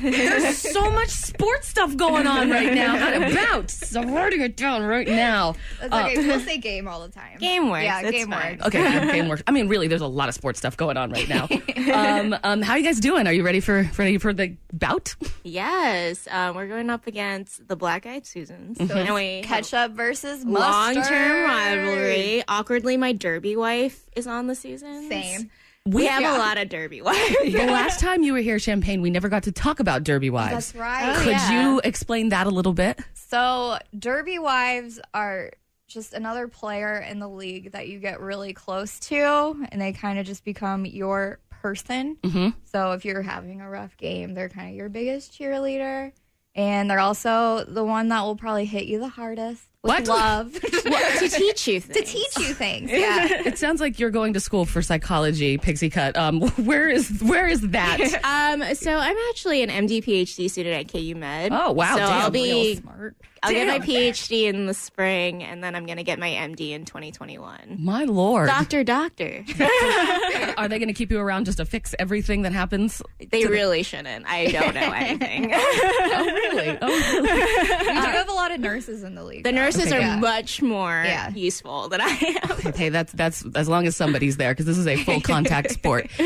There's 0.02 0.58
so 0.58 0.90
much 0.90 1.10
sports 1.10 1.68
stuff 1.68 1.96
going 1.96 2.26
on 2.26 2.50
right 2.50 2.74
now. 2.74 2.96
Not 2.96 3.32
about. 3.32 3.70
So 3.70 4.02
I'm 4.02 4.12
writing 4.12 4.42
it 4.42 4.58
down 4.58 4.82
right 4.84 5.08
now. 5.08 5.54
That's 5.80 5.94
Uh, 5.94 6.08
okay. 6.12 6.28
we'll 6.28 6.40
say 6.40 6.58
game 6.58 6.88
all 6.88 7.02
the 7.02 7.10
time. 7.14 7.38
Game 7.38 7.70
works. 7.70 7.84
Yeah, 7.84 8.02
It's 8.02 8.12
game 8.12 8.32
fine. 8.32 8.54
works. 8.54 8.66
Okay, 8.66 8.82
yeah, 8.82 9.12
game 9.12 9.28
works. 9.30 9.44
I 9.46 9.52
mean, 9.52 9.68
really, 9.68 9.88
there's 9.88 10.02
a 10.02 10.08
lot 10.08 10.28
of 10.28 10.34
sports 10.34 10.58
stuff 10.58 10.76
going 10.76 10.98
on 10.98 11.12
right 11.12 11.30
now. 11.30 11.48
Um, 11.86 12.36
um, 12.44 12.62
how 12.64 12.74
are 12.74 12.78
you 12.80 12.84
guys 12.84 13.00
doing? 13.00 13.28
Are 13.28 13.32
you 13.32 13.44
ready 13.44 13.60
for 13.60 13.90
ready 13.98 14.18
for 14.18 14.34
the 14.34 14.58
bout? 14.74 15.16
Yes. 15.44 16.28
Um, 16.32 16.56
we're 16.56 16.68
going 16.68 16.90
up 16.90 17.06
against 17.06 17.68
the 17.68 17.76
Black 17.76 18.06
Eyed 18.08 18.26
Susans. 18.26 18.80
And 18.80 19.14
we 19.14 19.36
have 19.36 19.46
Ketchup 19.46 19.92
versus 19.92 20.44
Long-term 20.44 21.44
rivalry. 21.44 22.44
Awkwardly, 22.48 22.98
my 22.98 23.14
Derby 23.14 23.56
wife 23.56 24.02
is 24.16 24.28
on 24.28 24.48
the 24.48 24.56
season. 24.56 25.10
Same. 25.10 25.50
We 25.86 26.08
have 26.08 26.22
Yeah. 26.22 26.38
a 26.38 26.40
lot 26.40 26.58
of 26.58 26.70
Derby 26.70 27.02
wives. 27.02 27.36
The 27.44 27.66
last 27.68 28.00
time 28.06 28.24
you 28.24 28.34
were 28.34 28.40
here, 28.40 28.58
Champagne, 28.58 29.02
we 29.02 29.12
never 29.12 29.30
got 29.30 29.44
to 29.44 29.52
talk 29.52 29.80
about 29.80 30.04
Derby 30.04 30.30
Wives. 30.32 30.72
That's 30.74 30.76
right. 30.76 31.16
Could 31.18 31.32
yeah. 31.34 31.70
you 31.72 31.82
explain 31.84 32.30
that 32.30 32.48
a 32.48 32.50
little 32.50 32.74
bit? 32.74 33.00
So, 33.14 33.78
Derby 33.98 34.40
Wives 34.40 35.00
are 35.14 35.52
just 35.88 36.14
another 36.14 36.48
player 36.48 36.98
in 36.98 37.20
the 37.20 37.28
league 37.30 37.74
that 37.74 37.88
you 37.88 38.00
get 38.00 38.20
really 38.20 38.54
close 38.54 39.00
to, 39.02 39.68
and 39.72 39.80
they 39.80 39.94
kind 39.94 40.18
of 40.18 40.26
just 40.26 40.44
become 40.44 40.86
your 40.86 41.40
person. 41.50 42.18
Mm-hmm. 42.24 42.58
So, 42.64 42.94
if 42.94 43.06
you're 43.06 43.22
having 43.22 43.62
a 43.62 43.70
rough 43.70 43.96
game, 43.98 44.34
they're 44.34 44.50
kind 44.50 44.70
of 44.70 44.76
your 44.76 44.90
biggest 44.90 45.38
cheerleader. 45.40 46.12
And 46.56 46.90
they're 46.90 47.00
also 47.00 47.66
the 47.66 47.84
one 47.84 48.08
that 48.08 48.22
will 48.22 48.38
probably 48.38 48.66
hit 48.66 48.86
you 48.86 48.98
the 49.00 49.10
hardest 49.10 49.64
with 49.86 50.08
What? 50.08 50.08
love 50.08 50.54
to 50.62 51.30
teach 51.30 51.68
you 51.68 51.80
things. 51.80 51.96
to 51.98 52.04
teach 52.14 52.38
you 52.48 52.54
things. 52.54 52.92
Yeah. 52.92 53.28
It 53.46 53.58
sounds 53.60 53.80
like 53.80 54.00
you're 54.00 54.12
going 54.12 54.34
to 54.34 54.40
school 54.40 54.66
for 54.66 54.82
psychology, 54.82 55.58
Pixie 55.58 55.90
Cut. 55.90 56.18
Um, 56.18 56.42
where 56.66 56.90
is 56.90 57.22
where 57.24 57.48
is 57.48 57.62
that? 57.62 58.00
Um, 58.24 58.76
so 58.76 58.96
I'm 58.98 59.16
actually 59.30 59.62
an 59.64 59.70
MD 59.70 60.04
PhD 60.04 60.50
student 60.50 60.76
at 60.76 60.92
KU 60.92 61.16
Med. 61.16 61.52
Oh, 61.54 61.72
wow, 61.72 61.94
So 61.94 61.98
damn, 62.00 62.10
I'll 62.22 62.30
be 62.32 62.52
Real 62.74 62.76
smart. 62.82 63.16
I'll 63.46 63.54
get 63.54 63.68
my 63.68 63.80
PhD 63.86 64.44
in 64.46 64.66
the 64.66 64.74
spring, 64.74 65.44
and 65.44 65.64
then 65.64 65.76
I'm 65.76 65.86
gonna 65.86 66.04
get 66.04 66.20
my 66.20 66.30
MD 66.30 66.72
in 66.72 66.86
2021. 66.86 67.78
My 67.80 68.04
lord, 68.06 68.48
Doctor, 68.48 68.84
doctor. 68.84 69.44
are 70.58 70.68
they 70.68 70.78
going 70.80 70.88
to 70.88 70.94
keep 70.94 71.12
you 71.12 71.20
around 71.20 71.46
just 71.46 71.58
to 71.58 71.66
fix 71.66 71.94
everything 72.00 72.44
that 72.44 72.54
happens? 72.54 73.02
They 73.32 73.46
really 73.46 73.84
shouldn't. 73.84 74.26
I 74.28 74.48
don't 74.48 74.74
know 74.74 74.92
anything. 74.96 75.52
Oh, 75.54 76.26
really? 76.26 76.78
Oh, 76.82 76.88
really? 76.88 77.22
We 77.22 77.94
do 77.94 78.08
have 78.08 78.30
a 78.30 78.34
lot 78.34 78.52
of 78.52 78.60
nurses 78.60 79.04
in 79.04 79.16
the 79.16 79.24
league. 79.24 79.44
the 79.44 79.52
though. 79.52 79.56
nurses 79.58 79.88
Okay, 79.88 79.98
are 79.98 80.00
yeah. 80.02 80.16
much 80.20 80.62
more 80.62 81.04
Yeah. 81.06 81.30
useful 81.32 81.90
than 81.90 82.02
I 82.02 82.40
am. 82.66 82.74
Hey, 82.74 82.90
that's 82.90 83.12
that's 83.14 83.46
as 83.56 83.68
long 83.70 83.88
as 83.88 83.96
somebody's 83.96 84.38
there 84.38 84.52
because 84.54 84.66
this 84.66 84.78
is 84.78 84.88
a 84.88 84.96
full 84.98 85.22
contact 85.22 85.72
sport. 85.72 86.06
Um, 86.20 86.26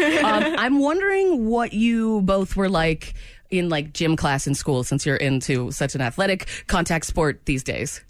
I'm 0.57 0.79
wondering 0.79 1.47
what 1.47 1.73
you 1.73 2.21
both 2.21 2.55
were 2.55 2.69
like 2.69 3.13
in 3.51 3.69
like 3.69 3.93
gym 3.93 4.15
class 4.15 4.45
in 4.47 4.53
school 4.55 4.83
since 4.83 5.05
you're 5.05 5.15
into 5.15 5.71
such 5.71 5.95
an 5.95 6.01
athletic 6.01 6.47
contact 6.67 7.05
sport 7.05 7.41
these 7.45 7.63
days. 7.63 8.01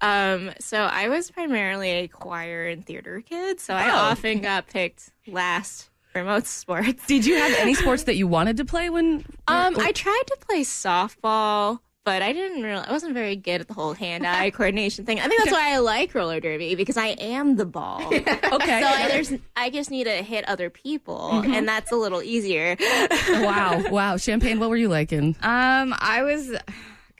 Um, 0.00 0.50
so 0.60 0.78
I 0.78 1.08
was 1.08 1.30
primarily 1.30 1.90
a 1.90 2.08
choir 2.08 2.66
and 2.66 2.84
theater 2.84 3.22
kid, 3.22 3.60
so 3.60 3.74
I 3.74 3.88
Oh. 3.90 3.94
often 4.10 4.40
got 4.40 4.66
picked 4.66 5.10
last 5.26 5.88
for 6.12 6.22
most 6.22 6.48
sports. 6.48 7.06
Did 7.06 7.24
you 7.24 7.36
have 7.36 7.52
any 7.58 7.74
sports 7.82 8.04
that 8.04 8.16
you 8.16 8.26
wanted 8.26 8.58
to 8.58 8.64
play 8.64 8.90
when? 8.90 9.24
Um, 9.48 9.76
I 9.78 9.92
tried 9.92 10.22
to 10.26 10.36
play 10.46 10.62
softball, 10.64 11.80
but 12.06 12.22
I 12.22 12.32
didn't 12.32 12.62
really. 12.62 12.86
I 12.86 12.92
wasn't 12.92 13.14
very 13.14 13.34
good 13.34 13.60
at 13.60 13.66
the 13.66 13.74
whole 13.74 13.92
hand-eye 13.92 14.50
coordination 14.50 15.04
thing. 15.04 15.18
I 15.18 15.26
think 15.26 15.42
that's 15.42 15.52
why 15.52 15.74
I 15.74 15.78
like 15.78 16.14
roller 16.14 16.38
derby 16.38 16.76
because 16.76 16.96
I 16.96 17.08
am 17.08 17.56
the 17.56 17.66
ball. 17.66 18.06
okay. 18.14 18.22
So 18.22 18.52
I, 18.54 19.08
there's, 19.08 19.32
I 19.56 19.70
just 19.70 19.90
need 19.90 20.04
to 20.04 20.22
hit 20.22 20.48
other 20.48 20.70
people, 20.70 21.42
and 21.44 21.66
that's 21.68 21.90
a 21.90 21.96
little 21.96 22.22
easier. 22.22 22.76
wow, 23.28 23.82
wow. 23.90 24.16
Champagne, 24.16 24.60
what 24.60 24.70
were 24.70 24.76
you 24.76 24.88
liking? 24.88 25.34
Um, 25.42 25.94
I 25.98 26.22
was 26.22 26.54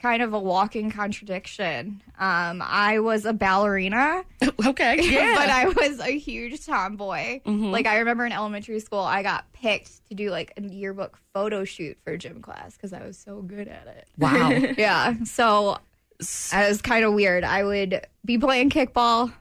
kind 0.06 0.22
of 0.22 0.32
a 0.32 0.38
walking 0.38 0.88
contradiction. 0.88 2.00
Um, 2.16 2.62
I 2.64 3.00
was 3.00 3.24
a 3.24 3.32
ballerina, 3.32 4.24
Okay, 4.66 4.98
yeah. 5.02 5.34
but 5.34 5.48
I 5.50 5.66
was 5.66 5.98
a 5.98 6.16
huge 6.16 6.64
tomboy. 6.64 7.40
Mm-hmm. 7.40 7.72
Like 7.72 7.86
I 7.86 7.98
remember 7.98 8.24
in 8.24 8.30
elementary 8.30 8.78
school, 8.78 9.00
I 9.00 9.24
got 9.24 9.52
picked 9.52 10.06
to 10.08 10.14
do 10.14 10.30
like 10.30 10.52
a 10.56 10.62
yearbook 10.62 11.18
photo 11.34 11.64
shoot 11.64 11.98
for 12.04 12.16
gym 12.16 12.40
class 12.40 12.76
because 12.76 12.92
I 12.92 13.04
was 13.04 13.18
so 13.18 13.42
good 13.42 13.66
at 13.66 13.88
it. 13.88 14.06
wow. 14.16 14.50
yeah, 14.78 15.14
so 15.24 15.78
I 16.52 16.68
was 16.68 16.80
kind 16.82 17.04
of 17.04 17.12
weird. 17.12 17.42
I 17.42 17.64
would 17.64 18.06
be 18.24 18.38
playing 18.38 18.70
kickball, 18.70 19.32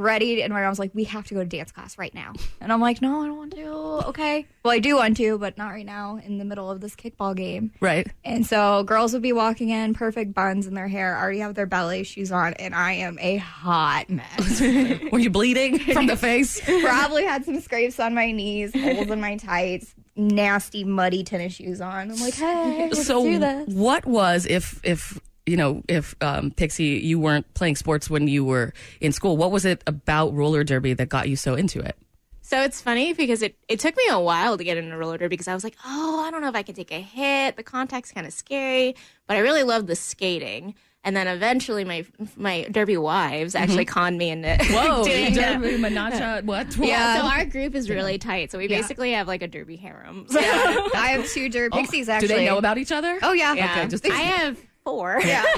ready, 0.00 0.42
and 0.42 0.52
my 0.52 0.62
mom's 0.62 0.78
like, 0.78 0.90
"We 0.94 1.04
have 1.04 1.26
to 1.26 1.34
go 1.34 1.40
to 1.40 1.46
dance 1.46 1.72
class 1.72 1.98
right 1.98 2.14
now," 2.14 2.32
and 2.60 2.72
I'm 2.72 2.80
like, 2.80 3.00
"No, 3.02 3.22
I 3.22 3.26
don't 3.26 3.36
want 3.36 3.54
to." 3.54 4.08
Okay, 4.08 4.46
well, 4.64 4.72
I 4.72 4.78
do 4.78 4.96
want 4.96 5.16
to, 5.18 5.38
but 5.38 5.56
not 5.58 5.68
right 5.70 5.86
now. 5.86 6.20
In 6.24 6.38
the 6.38 6.44
middle 6.44 6.70
of 6.70 6.80
this 6.80 6.96
kickball 6.96 7.36
game. 7.36 7.72
Right. 7.80 8.06
And 8.24 8.46
so 8.46 8.82
girls 8.84 9.12
would 9.12 9.22
be 9.22 9.32
walking 9.32 9.70
in, 9.70 9.94
perfect 9.94 10.34
buns 10.34 10.66
in 10.66 10.74
their 10.74 10.88
hair, 10.88 11.16
already 11.18 11.38
have 11.40 11.54
their 11.54 11.66
ballet 11.66 12.02
shoes 12.02 12.32
on, 12.32 12.54
and 12.54 12.74
I 12.74 12.92
am 12.92 13.18
a 13.20 13.36
hot 13.36 14.08
mess. 14.10 14.60
Were 15.12 15.18
you 15.18 15.30
bleeding 15.30 15.78
from 15.92 16.06
the 16.06 16.16
face? 16.16 16.60
Probably 16.60 17.24
had 17.24 17.44
some 17.44 17.60
scrapes 17.60 18.00
on 18.00 18.14
my 18.14 18.32
knees, 18.32 18.72
holes 18.74 19.10
in 19.10 19.20
my 19.20 19.36
tights, 19.36 19.94
nasty, 20.16 20.84
muddy 20.84 21.24
tennis 21.24 21.54
shoes 21.54 21.80
on. 21.80 22.10
I'm 22.10 22.20
like, 22.20 22.34
hey, 22.34 22.88
let's 22.90 23.06
so 23.06 23.22
do 23.22 23.38
this. 23.38 23.68
what 23.68 24.06
was 24.06 24.46
if 24.46 24.80
if 24.84 25.20
you 25.50 25.56
know 25.56 25.82
if 25.88 26.14
um, 26.20 26.50
Pixie 26.52 27.00
you 27.10 27.18
weren't 27.18 27.52
playing 27.54 27.76
sports 27.76 28.08
when 28.08 28.28
you 28.28 28.44
were 28.44 28.72
in 29.00 29.12
school? 29.12 29.36
What 29.36 29.50
was 29.50 29.64
it 29.64 29.82
about 29.86 30.32
roller 30.34 30.64
derby 30.64 30.94
that 30.94 31.08
got 31.08 31.28
you 31.28 31.36
so 31.36 31.54
into 31.54 31.80
it? 31.80 31.96
So 32.42 32.60
it's 32.62 32.80
funny 32.80 33.12
because 33.12 33.42
it, 33.42 33.54
it 33.68 33.78
took 33.78 33.96
me 33.96 34.02
a 34.10 34.18
while 34.18 34.58
to 34.58 34.64
get 34.64 34.76
into 34.76 34.96
roller 34.96 35.18
derby 35.18 35.34
because 35.34 35.46
I 35.46 35.54
was 35.54 35.62
like, 35.62 35.76
oh, 35.84 36.24
I 36.26 36.32
don't 36.32 36.40
know 36.40 36.48
if 36.48 36.56
I 36.56 36.62
can 36.62 36.74
take 36.74 36.90
a 36.90 37.00
hit. 37.00 37.56
The 37.56 37.62
contact's 37.62 38.10
kind 38.10 38.26
of 38.26 38.32
scary, 38.32 38.96
but 39.28 39.36
I 39.36 39.40
really 39.40 39.62
love 39.62 39.86
the 39.86 39.94
skating. 39.94 40.74
And 41.02 41.16
then 41.16 41.28
eventually, 41.28 41.84
my 41.84 42.04
my 42.36 42.66
derby 42.70 42.96
wives 42.98 43.54
actually 43.54 43.86
conned 43.86 44.18
me 44.18 44.28
into 44.30 44.54
Whoa, 44.70 45.04
doing 45.10 45.32
it. 45.32 45.34
derby, 45.34 45.78
manacha, 45.78 46.44
what? 46.44 46.76
Yeah, 46.76 47.22
so 47.22 47.26
our 47.26 47.44
group 47.46 47.74
is 47.74 47.88
really 47.88 48.18
tight. 48.18 48.50
So 48.52 48.58
we 48.58 48.68
basically 48.68 49.12
have 49.12 49.26
like 49.26 49.40
a 49.42 49.48
derby 49.48 49.76
harem. 49.76 50.26
So, 50.28 50.38
I 50.42 51.14
have 51.16 51.26
two 51.28 51.48
derby 51.48 51.74
pixies 51.78 52.06
Do 52.06 52.12
actually. 52.12 52.28
Do 52.28 52.34
they 52.34 52.46
know 52.46 52.58
about 52.58 52.76
each 52.76 52.92
other? 52.92 53.18
Oh 53.22 53.32
yeah. 53.32 53.54
yeah, 53.54 53.78
Okay, 53.78 53.88
just- 53.88 54.10
I 54.10 54.14
have 54.16 54.58
four. 54.84 55.20
Yeah. 55.24 55.44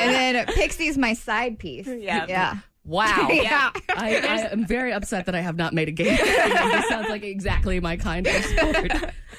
And 0.00 0.36
then 0.36 0.46
Pixie's 0.46 0.96
my 0.98 1.12
side 1.14 1.58
piece. 1.58 1.86
Yeah. 1.86 2.26
Yeah. 2.28 2.58
Wow. 2.84 3.28
Yeah. 3.30 3.70
I, 3.90 4.16
I 4.16 4.38
am 4.52 4.66
very 4.66 4.92
upset 4.92 5.26
that 5.26 5.34
I 5.34 5.40
have 5.40 5.56
not 5.56 5.72
made 5.74 5.88
a 5.88 5.92
game. 5.92 6.16
this 6.22 6.88
sounds 6.88 7.08
like 7.08 7.22
exactly 7.22 7.78
my 7.80 7.96
kind 7.96 8.26
of 8.26 8.34
sport. 8.44 8.92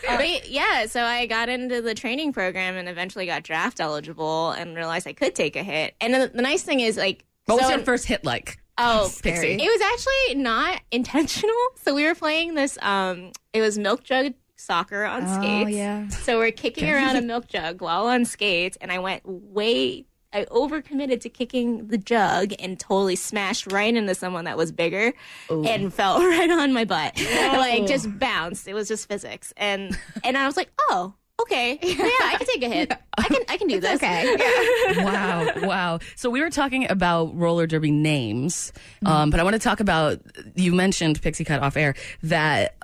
But 0.08 0.50
yeah, 0.50 0.86
so 0.86 1.04
I 1.04 1.26
got 1.26 1.50
into 1.50 1.82
the 1.82 1.94
training 1.96 2.34
program 2.34 2.76
and 2.76 2.88
eventually 2.88 3.26
got 3.26 3.44
draft 3.44 3.80
eligible 3.80 4.52
and 4.52 4.76
realized 4.76 5.08
I 5.08 5.13
could 5.13 5.36
take 5.36 5.56
a 5.56 5.63
hit. 5.63 5.96
And 6.02 6.13
the, 6.13 6.32
the 6.34 6.41
nice 6.41 6.63
thing 6.63 6.80
is 6.80 6.98
like, 6.98 7.26
What 7.46 7.56
was 7.56 7.65
so- 7.65 7.76
your 7.76 7.80
first 7.86 8.06
hit 8.06 8.24
like? 8.26 8.58
Oh, 8.78 9.12
Pixie. 9.22 9.54
It 9.54 9.60
was 9.60 9.82
actually 9.82 10.41
not 10.41 10.82
intentional. 10.91 11.54
So 11.76 11.94
we 11.94 12.06
were 12.06 12.15
playing 12.15 12.56
this. 12.56 12.80
Um, 12.82 13.32
it 13.54 13.62
was 13.62 13.78
milk 13.78 14.04
jug 14.04 14.34
soccer 14.62 15.04
on 15.04 15.24
Oh, 15.26 15.41
skates. 15.41 15.71
yeah. 15.78 16.08
So 16.10 16.38
we're 16.38 16.52
kicking 16.52 16.89
around 16.89 17.15
a 17.17 17.21
milk 17.21 17.47
jug 17.50 17.82
while 17.82 18.06
on 18.08 18.26
skates, 18.26 18.78
and 18.82 18.91
I 18.91 19.00
went 19.00 19.24
way. 19.26 20.06
I 20.34 20.45
overcommitted 20.45 21.19
to 21.21 21.30
kicking 21.30 21.88
the 21.88 21.97
jug 21.97 22.54
and 22.60 22.80
totally 22.80 23.17
smashed 23.17 23.69
right 23.69 23.93
into 23.93 24.15
someone 24.15 24.45
that 24.45 24.56
was 24.56 24.71
bigger 24.71 25.12
and 25.50 25.93
fell 25.93 26.19
right 26.24 26.50
on 26.50 26.71
my 26.71 26.86
butt. 26.86 27.19
Like 27.19 27.86
just 27.86 28.08
bounced. 28.17 28.65
It 28.69 28.74
was 28.74 28.88
just 28.88 29.10
physics. 29.10 29.52
And 29.58 29.97
and 30.24 30.38
I 30.38 30.45
was 30.45 30.56
like, 30.56 30.71
oh, 30.89 31.13
okay. 31.41 31.78
Yeah, 31.84 31.95
I 31.97 32.36
can 32.38 32.47
take 32.47 32.63
a 32.63 32.69
hit. 32.69 32.93
I 33.17 33.24
can 33.24 33.41
I 33.50 33.58
can 33.58 33.67
do 33.67 33.82
this. 33.82 33.95
Okay. 34.02 35.04
wow, 35.04 35.52
wow. 35.63 36.00
So 36.15 36.30
we 36.30 36.39
were 36.39 36.50
talking 36.50 36.89
about 36.89 37.36
roller 37.36 37.67
derby 37.67 37.91
names, 37.91 38.71
um, 39.06 39.32
but 39.32 39.39
I 39.41 39.43
want 39.43 39.56
to 39.56 39.60
talk 39.60 39.82
about. 39.82 40.21
You 40.56 40.74
mentioned 40.74 41.21
Pixie 41.21 41.43
Cut 41.43 41.62
off 41.62 41.76
air 41.76 41.93
that 42.24 42.78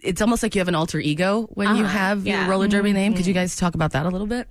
it's 0.00 0.22
almost 0.22 0.42
like 0.42 0.54
you 0.54 0.60
have 0.60 0.68
an 0.68 0.74
alter 0.74 0.98
ego 0.98 1.48
when 1.50 1.76
you 1.76 1.84
uh-huh. 1.84 1.98
have 1.98 2.26
your 2.26 2.44
roller 2.46 2.68
derby 2.68 2.92
name. 2.92 3.14
Could 3.14 3.26
you 3.26 3.34
mm-hmm. 3.34 3.40
guys 3.40 3.56
talk 3.56 3.74
about 3.74 3.92
that 3.92 4.06
a 4.06 4.08
little 4.08 4.26
bit? 4.26 4.48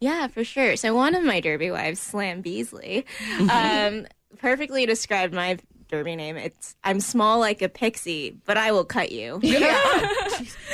Yeah, 0.00 0.28
for 0.28 0.44
sure. 0.44 0.76
So 0.76 0.94
one 0.94 1.14
of 1.14 1.24
my 1.24 1.40
derby 1.40 1.70
wives, 1.70 2.00
Slam 2.00 2.40
Beasley, 2.40 3.04
mm-hmm. 3.36 3.50
um, 3.50 4.06
perfectly 4.38 4.86
described 4.86 5.34
my 5.34 5.58
derby 5.88 6.14
name. 6.14 6.36
It's 6.36 6.76
I'm 6.84 7.00
small 7.00 7.40
like 7.40 7.62
a 7.62 7.68
pixie, 7.68 8.36
but 8.44 8.56
I 8.56 8.72
will 8.72 8.84
cut 8.84 9.10
you. 9.10 9.40
yeah. 9.42 9.58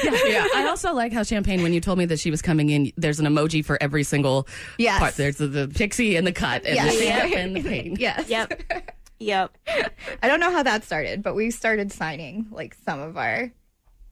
yeah. 0.04 0.46
I 0.54 0.66
also 0.68 0.92
like 0.92 1.12
how 1.12 1.22
Champagne, 1.22 1.62
when 1.62 1.72
you 1.72 1.80
told 1.80 1.98
me 1.98 2.04
that 2.06 2.18
she 2.18 2.30
was 2.30 2.42
coming 2.42 2.70
in, 2.70 2.92
there's 2.96 3.20
an 3.20 3.26
emoji 3.26 3.64
for 3.64 3.82
every 3.82 4.02
single 4.02 4.46
Yes. 4.78 4.98
part. 4.98 5.14
There's 5.16 5.38
the, 5.38 5.46
the 5.46 5.68
pixie 5.68 6.16
and 6.16 6.26
the 6.26 6.32
cut 6.32 6.66
and 6.66 6.74
Yes. 6.74 6.94
the 6.94 7.02
stamp 7.02 7.34
and 7.34 7.56
the 7.56 7.62
pain. 7.68 7.96
Yes. 7.98 8.28
Yep. 8.28 8.62
Yep. 9.20 9.56
I 10.22 10.28
don't 10.28 10.40
know 10.40 10.50
how 10.50 10.62
that 10.64 10.84
started, 10.84 11.22
but 11.22 11.34
we 11.34 11.50
started 11.50 11.92
signing 11.92 12.48
like 12.50 12.76
some 12.84 13.00
of 13.00 13.16
our 13.16 13.52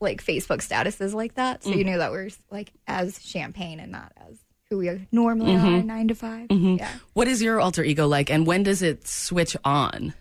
like 0.03 0.23
Facebook 0.23 0.59
statuses 0.59 1.13
like 1.13 1.35
that, 1.35 1.63
so 1.63 1.69
you 1.69 1.77
mm-hmm. 1.77 1.91
knew 1.91 1.97
that 1.97 2.11
we're 2.11 2.29
like 2.51 2.71
as 2.87 3.19
champagne 3.23 3.79
and 3.79 3.91
not 3.91 4.11
as 4.29 4.37
who 4.69 4.77
we 4.77 4.89
are 4.89 5.01
normally 5.11 5.53
mm-hmm. 5.53 5.75
are 5.75 5.83
nine 5.83 6.07
to 6.07 6.15
5 6.15 6.47
mm-hmm. 6.47 6.75
Yeah. 6.75 6.91
What 7.13 7.27
is 7.27 7.41
your 7.41 7.59
alter 7.59 7.83
ego 7.83 8.07
like, 8.07 8.29
and 8.29 8.45
when 8.45 8.63
does 8.63 8.81
it 8.81 9.07
switch 9.07 9.57
on? 9.63 10.13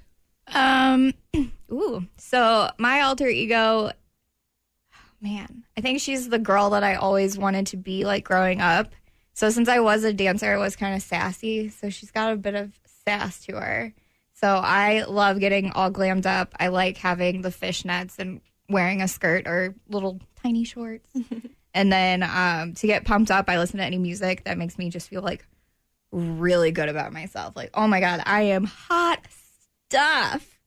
Um. 0.49 1.13
Ooh. 1.73 2.07
So 2.19 2.71
my 2.79 3.01
alter 3.01 3.29
ego, 3.29 3.93
man, 5.21 5.65
I 5.77 5.81
think 5.81 6.01
she's 6.01 6.29
the 6.29 6.39
girl 6.39 6.71
that 6.71 6.85
I 6.85 6.95
always 6.95 7.39
wanted 7.39 7.67
to 7.69 7.77
be 7.77 8.05
like 8.05 8.25
growing 8.25 8.61
up. 8.61 8.93
So 9.35 9.49
since 9.51 9.69
I 9.69 9.81
was 9.81 10.05
a 10.05 10.13
dancer, 10.13 10.53
I 10.53 10.59
was 10.59 10.77
kind 10.77 10.95
of 10.95 11.03
sassy. 11.03 11.71
So 11.71 11.89
she's 11.89 12.11
got 12.11 12.33
a 12.33 12.37
bit 12.37 12.55
of 12.55 12.79
sass 13.07 13.45
to 13.47 13.57
her. 13.57 13.95
So 14.35 14.49
I 14.49 15.05
love 15.05 15.41
getting 15.41 15.71
all 15.71 15.91
glammed 15.91 16.27
up. 16.27 16.55
I 16.59 16.69
like 16.69 16.99
having 16.99 17.43
the 17.43 17.49
fishnets 17.49 18.19
and 18.19 18.41
wearing 18.73 19.03
a 19.03 19.09
skirt 19.09 19.47
or 19.47 19.75
little 19.89 20.21
tiny 20.43 20.65
shorts. 20.65 21.09
and 21.75 21.93
then 21.93 22.23
um, 22.23 22.75
to 22.75 22.87
get 22.87 23.05
pumped 23.05 23.31
up, 23.31 23.49
I 23.49 23.59
listen 23.59 23.79
to 23.79 23.85
any 23.85 23.99
music 23.99 24.45
that 24.45 24.59
makes 24.59 24.79
me 24.79 24.91
just 24.91 25.09
feel 25.09 25.23
like 25.23 25.47
really 26.11 26.71
good 26.71 26.89
about 26.89 27.13
myself. 27.13 27.57
Like, 27.57 27.71
oh 27.75 27.87
my 27.87 28.01
God, 28.01 28.23
I 28.27 28.43
am 28.43 28.65
hot 28.65 29.21
stuff. 29.89 30.59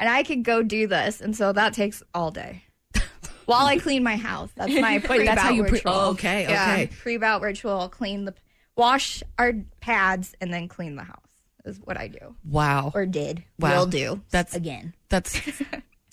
And 0.00 0.08
I 0.08 0.22
could 0.22 0.42
go 0.42 0.62
do 0.62 0.86
this. 0.86 1.20
And 1.20 1.36
so 1.36 1.52
that 1.52 1.74
takes 1.74 2.02
all 2.14 2.30
day. 2.30 2.64
While 3.46 3.66
I 3.66 3.78
clean 3.78 4.02
my 4.02 4.16
house. 4.16 4.50
That's 4.56 4.72
my 4.72 4.98
pre 4.98 5.24
that's 5.26 5.40
how 5.40 5.50
bout 5.50 5.56
you 5.56 5.62
pre- 5.62 5.72
ritual. 5.72 5.92
oh, 5.92 6.10
okay, 6.10 6.44
okay. 6.44 6.90
Pre 6.98 7.16
bout 7.18 7.42
ritual. 7.42 7.88
Clean 7.88 8.24
the, 8.24 8.34
wash 8.76 9.22
our 9.38 9.52
pads 9.80 10.34
and 10.40 10.52
then 10.52 10.68
clean 10.68 10.96
the 10.96 11.04
house 11.04 11.20
is 11.64 11.78
what 11.82 11.96
I 11.96 12.08
do. 12.08 12.34
Wow. 12.44 12.92
Or 12.94 13.06
did. 13.06 13.44
Wow. 13.58 13.80
Will 13.80 13.86
do. 13.86 14.20
That's- 14.30 14.54
again. 14.54 14.94
That's 15.08 15.40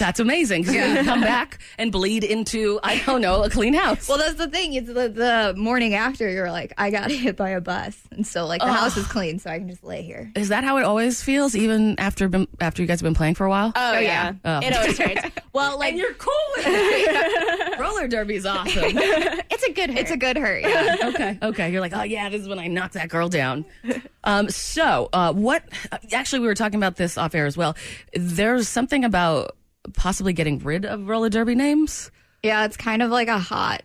That's 0.01 0.19
amazing. 0.19 0.63
'cause 0.63 0.73
you 0.73 0.79
can 0.81 1.05
come 1.05 1.21
back 1.21 1.59
and 1.77 1.91
bleed 1.91 2.23
into, 2.23 2.79
I 2.83 2.97
don't 3.05 3.21
know, 3.21 3.43
a 3.43 3.49
clean 3.51 3.73
house. 3.75 4.09
Well, 4.09 4.17
that's 4.17 4.33
the 4.33 4.47
thing. 4.47 4.73
It's 4.73 4.87
the, 4.87 5.07
the 5.09 5.53
morning 5.55 5.93
after 5.93 6.27
you're 6.27 6.51
like, 6.51 6.73
I 6.77 6.89
got 6.89 7.11
hit 7.11 7.37
by 7.37 7.49
a 7.51 7.61
bus, 7.61 7.95
and 8.11 8.25
so 8.25 8.47
like 8.47 8.61
the 8.61 8.73
house 8.73 8.97
is 8.97 9.05
clean, 9.07 9.37
so 9.37 9.51
I 9.51 9.59
can 9.59 9.69
just 9.69 9.83
lay 9.83 10.01
here. 10.01 10.31
Is 10.35 10.49
that 10.49 10.63
how 10.63 10.77
it 10.77 10.83
always 10.83 11.21
feels, 11.21 11.55
even 11.55 11.99
after 11.99 12.27
been, 12.27 12.47
after 12.59 12.81
you 12.81 12.87
guys 12.87 12.99
have 12.99 13.05
been 13.05 13.13
playing 13.13 13.35
for 13.35 13.45
a 13.45 13.49
while? 13.49 13.71
Oh, 13.75 13.99
yeah. 13.99 14.33
Oh. 14.43 14.59
It 14.59 14.75
always 14.75 14.97
hurts. 14.97 15.21
Well, 15.53 15.77
like, 15.77 15.89
and 15.89 15.99
you're 15.99 16.13
cool 16.13 16.33
with 16.55 16.65
it. 16.65 17.77
Roller 17.79 18.07
derby's 18.07 18.45
awesome. 18.45 18.83
it's 18.85 19.63
a 19.63 19.73
good 19.73 19.89
hurt. 19.89 19.99
It's 19.99 20.11
a 20.11 20.15
good 20.15 20.37
hurt. 20.37 20.61
Yeah. 20.61 20.97
okay, 21.13 21.37
okay. 21.41 21.71
You're 21.73 21.81
like, 21.81 21.91
oh 21.93 22.03
yeah, 22.03 22.29
this 22.29 22.41
is 22.41 22.47
when 22.47 22.57
I 22.57 22.67
knocked 22.67 22.93
that 22.93 23.09
girl 23.09 23.27
down. 23.27 23.65
Um, 24.23 24.49
so, 24.49 25.09
uh, 25.11 25.33
what? 25.33 25.63
Actually, 26.13 26.39
we 26.39 26.47
were 26.47 26.55
talking 26.55 26.77
about 26.77 26.95
this 26.95 27.17
off 27.17 27.35
air 27.35 27.45
as 27.47 27.57
well. 27.57 27.75
There's 28.13 28.69
something 28.69 29.03
about 29.03 29.57
possibly 29.93 30.33
getting 30.33 30.59
rid 30.59 30.85
of 30.85 31.07
roller 31.07 31.29
derby 31.29 31.55
names. 31.55 32.11
yeah, 32.43 32.65
it's 32.65 32.77
kind 32.77 33.01
of 33.01 33.09
like 33.11 33.27
a 33.27 33.39
hot 33.39 33.83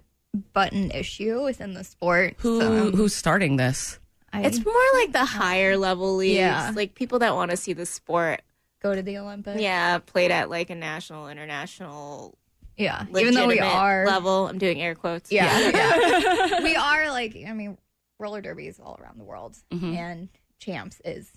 button 0.52 0.90
issue 0.90 1.42
within 1.42 1.74
the 1.74 1.84
sport. 1.84 2.34
Who 2.38 2.60
so 2.60 2.90
who's 2.90 3.14
starting 3.14 3.56
this? 3.56 3.98
I 4.32 4.42
It's 4.42 4.62
more 4.64 4.74
like 4.94 5.12
the 5.12 5.24
higher 5.24 5.76
level 5.76 6.16
leagues, 6.16 6.36
Yeah. 6.38 6.72
like 6.74 6.94
people 6.94 7.20
that 7.20 7.34
want 7.34 7.50
to 7.52 7.56
see 7.56 7.72
the 7.72 7.86
sport. 7.86 8.42
go 8.82 8.94
to 8.94 9.02
the 9.02 9.16
Olympics. 9.18 9.60
Yeah, 9.60 9.98
played 9.98 10.30
at 10.30 10.50
like 10.50 10.68
a 10.70 10.74
national, 10.74 11.28
international, 11.28 12.36
yeah. 12.76 13.06
Even 13.18 13.32
though 13.34 13.46
we 13.46 13.58
are, 13.60 14.04
level. 14.06 14.46
I'm 14.48 14.58
doing 14.58 14.80
air 14.82 14.94
quotes. 14.94 15.32
yeah, 15.32 15.58
yeah. 15.70 16.62
we 16.62 16.76
are 16.76 17.10
like, 17.10 17.34
I 17.48 17.52
mean, 17.54 17.78
roller 18.18 18.42
derby 18.42 18.66
is 18.66 18.78
all 18.78 18.98
around 19.00 19.18
the 19.18 19.24
world, 19.24 19.56
Mm-hmm. 19.72 19.94
and 19.94 20.28
champs 20.58 21.00
is 21.04 21.30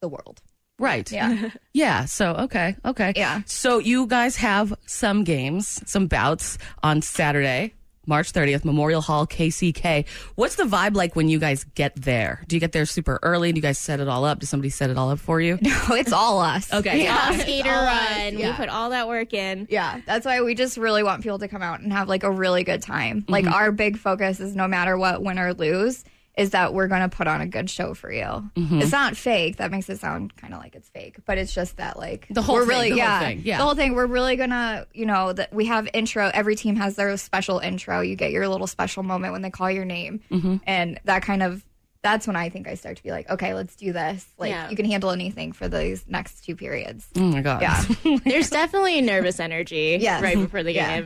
the 0.00 0.08
world. 0.08 0.42
Right. 0.78 1.10
Yeah. 1.10 1.50
Yeah. 1.72 2.04
So 2.04 2.34
okay. 2.34 2.76
Okay. 2.84 3.12
Yeah. 3.16 3.42
So 3.46 3.78
you 3.78 4.06
guys 4.06 4.36
have 4.36 4.72
some 4.86 5.24
games, 5.24 5.82
some 5.90 6.06
bouts 6.06 6.56
on 6.84 7.02
Saturday, 7.02 7.74
March 8.06 8.32
30th, 8.32 8.64
Memorial 8.64 9.00
Hall, 9.00 9.26
KCK. 9.26 10.06
What's 10.36 10.54
the 10.54 10.62
vibe 10.62 10.94
like 10.94 11.16
when 11.16 11.28
you 11.28 11.40
guys 11.40 11.64
get 11.74 11.96
there? 11.96 12.44
Do 12.46 12.54
you 12.54 12.60
get 12.60 12.70
there 12.70 12.86
super 12.86 13.18
early? 13.24 13.50
Do 13.50 13.56
you 13.58 13.62
guys 13.62 13.76
set 13.78 13.98
it 13.98 14.06
all 14.06 14.24
up? 14.24 14.38
Does 14.38 14.50
somebody 14.50 14.70
set 14.70 14.88
it 14.90 14.96
all 14.96 15.10
up 15.10 15.18
for 15.18 15.40
you? 15.40 15.58
No, 15.62 15.94
it's 15.96 16.12
all 16.12 16.38
us. 16.40 16.72
Okay. 16.72 17.02
Yeah. 17.02 17.28
All 17.28 17.34
skater 17.40 17.68
run. 17.70 18.38
yeah. 18.38 18.50
We 18.50 18.56
put 18.56 18.68
all 18.68 18.90
that 18.90 19.08
work 19.08 19.34
in. 19.34 19.66
Yeah, 19.70 20.00
that's 20.06 20.24
why 20.24 20.40
we 20.42 20.54
just 20.54 20.76
really 20.76 21.02
want 21.02 21.22
people 21.24 21.40
to 21.40 21.48
come 21.48 21.62
out 21.62 21.80
and 21.80 21.92
have 21.92 22.08
like 22.08 22.22
a 22.22 22.30
really 22.30 22.62
good 22.62 22.82
time. 22.82 23.24
Like 23.28 23.44
Mm-hmm. 23.46 23.54
our 23.54 23.72
big 23.72 23.98
focus 23.98 24.38
is 24.38 24.54
no 24.54 24.68
matter 24.68 24.96
what, 24.96 25.22
win 25.24 25.40
or 25.40 25.54
lose, 25.54 26.04
is 26.36 26.50
that 26.50 26.74
we're 26.74 26.88
going 26.88 27.08
to 27.08 27.14
put 27.16 27.26
on 27.28 27.40
a 27.40 27.46
good 27.46 27.70
show 27.70 27.94
for 27.94 28.12
you. 28.12 28.24
Mm-hmm. 28.24 28.80
It's 28.82 28.90
not 28.90 29.16
fake. 29.16 29.58
That 29.58 29.70
makes 29.70 29.88
it 29.88 30.00
sound 30.00 30.34
kind 30.36 30.52
of 30.52 30.60
like 30.60 30.74
it's 30.74 30.88
fake, 30.88 31.16
but 31.26 31.38
it's 31.38 31.54
just 31.54 31.76
that 31.76 31.96
like 31.96 32.26
The 32.30 32.42
whole 32.42 32.56
we're 32.56 32.62
thing, 32.62 32.68
really 32.68 32.84
the 32.90 32.96
whole 32.96 32.98
yeah, 32.98 33.20
thing, 33.20 33.42
yeah. 33.44 33.58
the 33.58 33.64
whole 33.64 33.74
thing. 33.76 33.94
We're 33.94 34.06
really 34.06 34.34
gonna 34.36 34.86
you 34.92 35.06
know 35.06 35.32
that 35.32 35.52
we 35.54 35.66
have 35.66 35.88
intro. 35.94 36.30
Every 36.34 36.56
team 36.56 36.76
has 36.76 36.96
their 36.96 37.16
special 37.16 37.60
intro. 37.60 38.00
You 38.00 38.16
get 38.16 38.32
your 38.32 38.48
little 38.48 38.66
special 38.66 39.02
moment 39.04 39.32
when 39.32 39.42
they 39.42 39.50
call 39.50 39.70
your 39.70 39.84
name, 39.84 40.20
Mm-hmm. 40.30 40.56
and 40.66 41.00
that 41.04 41.22
kind 41.22 41.42
of. 41.42 41.64
That's 42.02 42.26
when 42.26 42.36
I 42.36 42.50
think 42.50 42.68
I 42.68 42.74
start 42.74 42.98
to 42.98 43.02
be 43.02 43.10
like, 43.12 43.30
okay, 43.30 43.54
let's 43.54 43.76
do 43.76 43.90
this. 43.94 44.26
Like, 44.36 44.50
Yeah. 44.50 44.68
you 44.68 44.76
can 44.76 44.84
handle 44.84 45.08
anything 45.08 45.52
for 45.52 45.68
these 45.68 46.04
next 46.06 46.44
two 46.44 46.54
periods. 46.54 47.08
Oh 47.16 47.20
my 47.20 47.40
God. 47.40 47.62
Yeah. 47.62 47.82
There's 48.26 48.50
definitely 48.50 48.98
a 48.98 49.02
nervous 49.02 49.40
energy 49.40 49.96
Yes. 49.98 50.20
right 50.20 50.36
before 50.36 50.62
the 50.62 50.72
Yeah. 50.72 51.02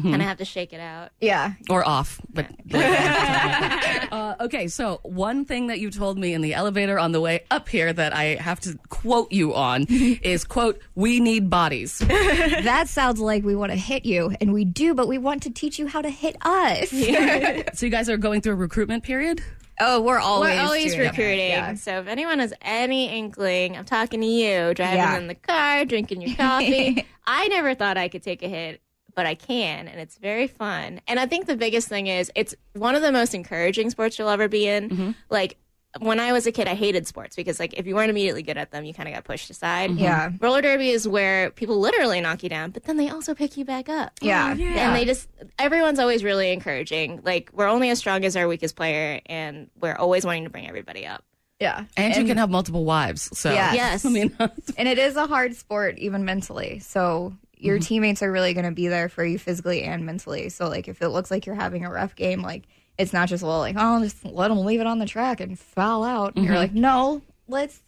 Game. 0.00 0.10
Kind 0.10 0.22
of 0.22 0.28
have 0.28 0.38
to 0.38 0.44
shake 0.44 0.72
it 0.72 0.80
out. 0.80 1.10
Yeah. 1.20 1.52
or 1.68 1.86
off. 1.86 2.20
But 2.32 2.46
uh, 2.74 4.34
okay, 4.40 4.68
so 4.68 5.00
one 5.02 5.44
thing 5.44 5.66
that 5.68 5.78
you 5.80 5.90
told 5.90 6.18
me 6.18 6.32
in 6.34 6.40
the 6.40 6.54
elevator 6.54 6.98
on 6.98 7.12
the 7.12 7.20
way 7.20 7.44
up 7.50 7.68
here 7.68 7.92
that 7.92 8.14
I 8.14 8.36
have 8.36 8.60
to 8.60 8.78
quote 8.88 9.32
you 9.32 9.54
on 9.54 9.84
is 9.88 10.44
quote, 10.44 10.80
"We 10.94 11.20
need 11.20 11.50
bodies." 11.50 11.98
that 11.98 12.88
sounds 12.88 13.20
like 13.20 13.44
we 13.44 13.54
want 13.54 13.72
to 13.72 13.78
hit 13.78 14.04
you, 14.04 14.34
and 14.40 14.52
we 14.52 14.64
do, 14.64 14.94
but 14.94 15.08
we 15.08 15.18
want 15.18 15.42
to 15.44 15.50
teach 15.50 15.78
you 15.78 15.86
how 15.86 16.02
to 16.02 16.10
hit 16.10 16.36
us. 16.42 16.90
so 16.90 17.86
you 17.86 17.90
guys 17.90 18.08
are 18.08 18.16
going 18.16 18.40
through 18.40 18.54
a 18.54 18.56
recruitment 18.56 19.02
period. 19.04 19.42
Oh, 19.80 20.00
we're 20.02 20.18
always 20.18 20.54
We're 20.56 20.62
always 20.62 20.98
recruiting. 20.98 21.48
Yeah. 21.50 21.74
So 21.74 21.98
if 21.98 22.06
anyone 22.06 22.38
has 22.38 22.52
any 22.60 23.08
inkling, 23.18 23.76
I'm 23.76 23.86
talking 23.86 24.20
to 24.20 24.26
you, 24.26 24.74
driving 24.74 24.98
Yeah. 24.98 25.16
in 25.16 25.26
the 25.28 25.34
car, 25.34 25.84
drinking 25.86 26.20
your 26.20 26.36
coffee. 26.36 27.04
I 27.26 27.48
never 27.48 27.74
thought 27.74 27.96
I 27.96 28.08
could 28.08 28.22
take 28.22 28.42
a 28.42 28.48
hit, 28.48 28.81
but 29.14 29.26
I 29.26 29.34
can, 29.34 29.88
and 29.88 30.00
it's 30.00 30.16
very 30.16 30.46
fun. 30.46 31.00
And 31.06 31.20
I 31.20 31.26
think 31.26 31.46
the 31.46 31.56
biggest 31.56 31.88
thing 31.88 32.06
is 32.06 32.30
it's 32.34 32.54
one 32.74 32.94
of 32.94 33.02
the 33.02 33.12
most 33.12 33.34
encouraging 33.34 33.90
sports 33.90 34.18
you'll 34.18 34.28
ever 34.28 34.48
be 34.48 34.66
in. 34.66 34.88
Mm-hmm. 34.90 35.10
Like 35.30 35.58
when 36.00 36.20
I 36.20 36.32
was 36.32 36.46
a 36.46 36.52
kid, 36.52 36.68
I 36.68 36.74
hated 36.74 37.06
sports 37.06 37.36
because 37.36 37.60
like 37.60 37.74
if 37.74 37.86
you 37.86 37.94
weren't 37.94 38.10
immediately 38.10 38.42
good 38.42 38.56
at 38.56 38.70
them, 38.70 38.84
you 38.84 38.94
kind 38.94 39.08
of 39.08 39.14
got 39.14 39.24
pushed 39.24 39.50
aside. 39.50 39.90
Mm-hmm. 39.90 39.98
Yeah. 39.98 40.30
Roller 40.40 40.62
derby 40.62 40.90
is 40.90 41.06
where 41.06 41.50
people 41.50 41.78
literally 41.80 42.20
knock 42.20 42.42
you 42.42 42.48
down, 42.48 42.70
but 42.70 42.84
then 42.84 42.96
they 42.96 43.10
also 43.10 43.34
pick 43.34 43.56
you 43.56 43.64
back 43.64 43.88
up. 43.88 44.12
Yeah. 44.22 44.52
And 44.52 44.96
they 44.96 45.04
just, 45.04 45.28
everyone's 45.58 45.98
always 45.98 46.24
really 46.24 46.50
encouraging. 46.52 47.20
Like, 47.24 47.50
we're 47.52 47.68
only 47.68 47.90
as 47.90 47.98
strong 47.98 48.24
as 48.24 48.36
our 48.36 48.48
weakest 48.48 48.74
player, 48.74 49.20
and 49.26 49.68
we're 49.80 49.94
always 49.94 50.24
wanting 50.24 50.44
to 50.44 50.50
bring 50.50 50.66
everybody 50.66 51.06
up. 51.06 51.24
Yeah. 51.60 51.84
And, 51.96 52.16
you 52.16 52.24
can 52.24 52.38
have 52.38 52.50
multiple 52.50 52.84
wives. 52.84 53.30
So 53.38 53.52
Yes. 53.52 53.74
Yes. 53.74 54.04
I 54.06 54.08
mean, 54.08 54.34
And 54.76 54.88
it 54.88 54.98
is 54.98 55.16
a 55.16 55.26
hard 55.26 55.54
sport, 55.54 55.98
even 55.98 56.24
mentally. 56.24 56.80
So 56.80 57.34
your 57.62 57.76
Mm-hmm. 57.76 57.84
teammates 57.84 58.22
are 58.22 58.32
really 58.32 58.54
going 58.54 58.64
to 58.66 58.72
be 58.72 58.88
there 58.88 59.08
for 59.08 59.24
you 59.24 59.38
physically 59.38 59.82
and 59.84 60.04
mentally. 60.04 60.48
So, 60.48 60.68
like, 60.68 60.88
if 60.88 61.00
it 61.00 61.08
looks 61.08 61.30
like 61.30 61.46
you're 61.46 61.54
having 61.54 61.84
a 61.84 61.90
rough 61.90 62.16
game, 62.16 62.42
like, 62.42 62.64
it's 62.98 63.12
not 63.12 63.28
just, 63.28 63.42
well, 63.42 63.58
like, 63.60 63.76
oh, 63.78 64.02
just 64.02 64.24
let 64.24 64.48
them 64.48 64.58
leave 64.64 64.80
it 64.80 64.86
on 64.86 64.98
the 64.98 65.06
track 65.06 65.40
and 65.40 65.58
foul 65.58 66.04
out. 66.04 66.34
Mm-hmm. 66.34 66.44
You're 66.46 66.56
like, 66.56 66.72
no, 66.74 67.22
let's 67.48 67.80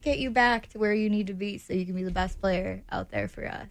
get 0.00 0.18
you 0.18 0.30
back 0.30 0.68
to 0.68 0.78
where 0.78 0.92
you 0.94 1.08
need 1.08 1.26
to 1.28 1.34
be 1.34 1.58
so 1.58 1.72
you 1.72 1.86
can 1.86 1.94
be 1.96 2.04
the 2.04 2.10
best 2.10 2.40
player 2.40 2.82
out 2.92 3.10
there 3.10 3.26
for 3.28 3.46
us. 3.46 3.68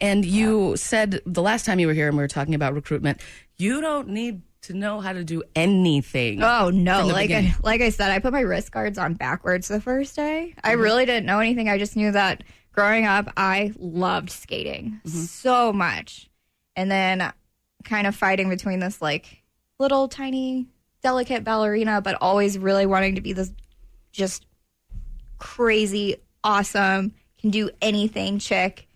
and 0.00 0.24
you 0.24 0.76
said 0.76 1.20
the 1.26 1.42
last 1.42 1.64
time 1.66 1.78
you 1.78 1.86
were 1.86 1.92
here 1.94 2.08
and 2.08 2.16
we 2.16 2.22
were 2.22 2.28
talking 2.28 2.54
about 2.54 2.72
recruitment, 2.74 3.20
you 3.58 3.80
don't 3.80 4.08
need 4.08 4.40
to 4.62 4.74
know 4.74 5.00
how 5.00 5.12
to 5.12 5.22
do 5.22 5.42
anything. 5.54 6.42
Oh 6.42 6.70
no! 6.70 7.06
Like 7.06 7.28
beginning. 7.28 7.52
I, 7.52 7.56
like 7.62 7.80
I 7.82 7.90
said, 7.90 8.10
I 8.10 8.18
put 8.18 8.32
my 8.32 8.40
wrist 8.40 8.72
guards 8.72 8.98
on 8.98 9.14
backwards 9.14 9.68
the 9.68 9.80
first 9.80 10.16
day. 10.16 10.54
I 10.64 10.72
really 10.72 11.06
didn't 11.06 11.26
know 11.26 11.38
anything. 11.38 11.68
I 11.68 11.78
just 11.78 11.94
knew 11.94 12.10
that 12.12 12.42
growing 12.76 13.06
up, 13.06 13.32
I 13.36 13.72
loved 13.78 14.30
skating 14.30 15.00
mm-hmm. 15.04 15.18
so 15.18 15.72
much, 15.72 16.28
and 16.76 16.90
then 16.90 17.32
kind 17.84 18.06
of 18.06 18.14
fighting 18.14 18.48
between 18.48 18.80
this 18.80 19.00
like 19.00 19.42
little 19.78 20.08
tiny 20.08 20.66
delicate 21.02 21.42
ballerina, 21.42 22.00
but 22.00 22.16
always 22.20 22.58
really 22.58 22.86
wanting 22.86 23.14
to 23.14 23.20
be 23.20 23.32
this 23.32 23.50
just 24.12 24.46
crazy, 25.38 26.16
awesome, 26.44 27.14
can 27.38 27.50
do 27.50 27.70
anything 27.80 28.38
chick. 28.38 28.88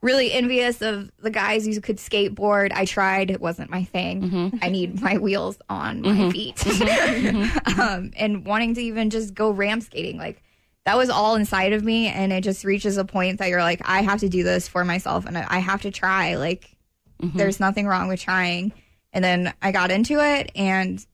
Really 0.00 0.30
envious 0.32 0.82
of 0.82 1.10
the 1.18 1.30
guys 1.30 1.64
who 1.64 1.80
could 1.80 1.96
skateboard. 1.96 2.72
I 2.72 2.84
tried; 2.84 3.30
it 3.30 3.40
wasn't 3.40 3.70
my 3.70 3.84
thing. 3.84 4.22
Mm-hmm. 4.22 4.56
I 4.60 4.68
need 4.68 5.00
my 5.00 5.16
wheels 5.16 5.56
on 5.70 6.02
my 6.02 6.10
mm-hmm. 6.10 6.28
feet, 6.28 7.78
um, 7.78 8.10
and 8.14 8.44
wanting 8.44 8.74
to 8.74 8.82
even 8.82 9.08
just 9.08 9.32
go 9.32 9.50
ramp 9.50 9.82
skating. 9.82 10.18
Like 10.18 10.42
that 10.84 10.96
was 10.96 11.10
all 11.10 11.34
inside 11.34 11.72
of 11.72 11.82
me, 11.82 12.08
and 12.08 12.32
it 12.32 12.42
just 12.42 12.64
reaches 12.64 12.96
a 12.96 13.04
point 13.04 13.38
that 13.38 13.48
you're 13.48 13.62
like, 13.62 13.80
I 13.84 14.02
have 14.02 14.20
to 14.20 14.28
do 14.28 14.42
this 14.42 14.68
for 14.68 14.84
myself, 14.84 15.26
and 15.26 15.36
I 15.36 15.58
have 15.58 15.82
to 15.82 15.90
try. 15.90 16.36
Like, 16.36 16.76
mm-hmm. 17.22 17.36
there's 17.38 17.58
nothing 17.60 17.86
wrong 17.86 18.08
with 18.08 18.20
trying. 18.20 18.72
And 19.12 19.24
then 19.24 19.54
I 19.62 19.72
got 19.72 19.90
into 19.90 20.20
it, 20.20 20.52
and 20.54 21.04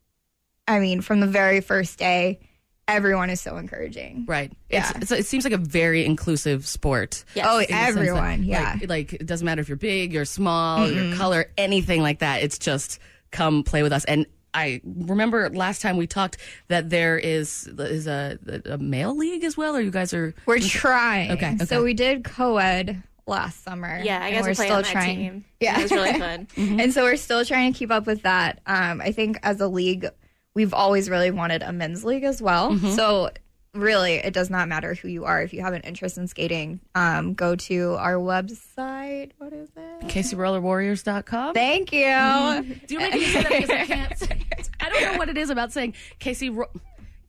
I 0.67 0.79
mean, 0.79 1.01
from 1.03 1.21
the 1.21 1.27
very 1.27 1.61
first 1.61 1.99
day, 1.99 2.41
everyone 2.89 3.31
is 3.31 3.41
so 3.41 3.57
encouraging. 3.57 4.25
Right. 4.27 4.53
Yeah. 4.69 4.91
It's, 4.97 5.03
it's, 5.03 5.13
it 5.13 5.27
seems 5.27 5.45
like 5.45 5.53
a 5.53 5.59
very 5.59 6.05
inclusive 6.05 6.67
sport. 6.67 7.25
Yes. 7.35 7.47
Oh, 7.49 7.59
sense 7.59 7.71
that, 7.71 7.89
everyone, 7.89 8.43
yeah. 8.43 8.77
Like, 8.81 8.89
like, 8.89 9.13
it 9.13 9.27
doesn't 9.27 9.45
matter 9.45 9.61
if 9.61 9.69
you're 9.69 9.77
big, 9.77 10.13
you're 10.13 10.25
small, 10.25 10.91
your 10.91 11.15
color, 11.17 11.47
anything 11.57 12.03
like 12.03 12.19
that. 12.19 12.43
It's 12.43 12.59
just 12.59 12.99
come 13.31 13.63
play 13.63 13.85
with 13.85 13.93
us. 13.93 14.05
And 14.07 14.27
I 14.53 14.81
remember 14.85 15.49
last 15.51 15.81
time 15.83 15.97
we 15.97 16.07
talked 16.07 16.39
that 16.69 16.91
there 16.91 17.19
is 17.19 17.67
is 17.79 18.07
a, 18.07 18.39
a 18.67 18.79
male 18.79 19.17
league 19.17 19.45
as 19.45 19.57
well, 19.57 19.77
or 19.77 19.81
you 19.81 19.91
guys 19.91 20.13
are 20.13 20.35
We're 20.47 20.59
trying. 20.59 21.33
Okay, 21.33 21.55
okay. 21.55 21.65
So 21.67 21.83
we 21.83 21.95
did 21.95 22.25
co-ed 22.25 23.03
last 23.27 23.63
summer. 23.63 24.01
Yeah, 24.03 24.21
I 24.21 24.27
and 24.29 24.35
guess 24.35 24.43
we're 24.43 24.49
we're 24.49 24.55
still 24.55 24.77
on 24.77 24.83
that 24.83 24.93
trying. 24.93 25.17
team. 25.17 25.45
Yeah. 25.61 25.79
It 25.79 25.83
was 25.85 25.93
really 25.93 26.19
fun. 26.19 26.49
And 26.57 26.93
so 26.93 27.05
we're 27.05 27.17
still 27.17 27.45
trying 27.45 27.73
to 27.73 27.79
keep 27.79 27.91
up 27.91 28.07
with 28.07 28.23
that. 28.23 28.61
Um, 28.67 29.01
I 29.01 29.13
think 29.13 29.39
as 29.43 29.61
a 29.61 29.69
league, 29.69 30.07
we've 30.55 30.75
always 30.75 31.09
really 31.09 31.31
wanted 31.31 31.63
a 31.63 31.73
men's 31.73 32.05
league 32.05 32.25
as 32.25 32.43
well. 32.43 32.77
So 32.79 33.31
really, 33.75 34.15
it 34.15 34.33
does 34.35 34.51
not 34.51 34.69
matter 34.69 34.95
who 34.95 35.09
you 35.09 35.25
are. 35.25 35.43
If 35.43 35.53
you 35.53 35.61
have 35.63 35.73
an 35.75 35.83
interest 35.83 36.19
in 36.19 36.27
skating, 36.29 36.81
um, 36.95 37.35
go 37.35 37.57
to 37.57 37.95
our 37.99 38.15
website. 38.15 39.31
What 39.39 39.53
is 39.53 39.69
it? 39.77 40.09
KCRollerWarriors.com. 40.09 41.55
Thank 41.55 41.93
you. 41.93 42.01
Do 42.87 42.95
you 42.95 43.01
want 43.01 43.15
me 43.15 43.25
say 43.25 43.43
that 43.43 43.51
because 43.53 43.71
I 43.71 43.87
can't 43.87 44.19
say 44.19 44.47
it? 44.59 44.71
I 44.81 44.89
don't 44.91 45.03
know 45.13 45.19
what 45.19 45.29
it 45.29 45.37
is 45.39 45.51
about 45.51 45.73
saying 45.73 45.95
Casey. 46.19 46.51
Ro- 46.51 46.71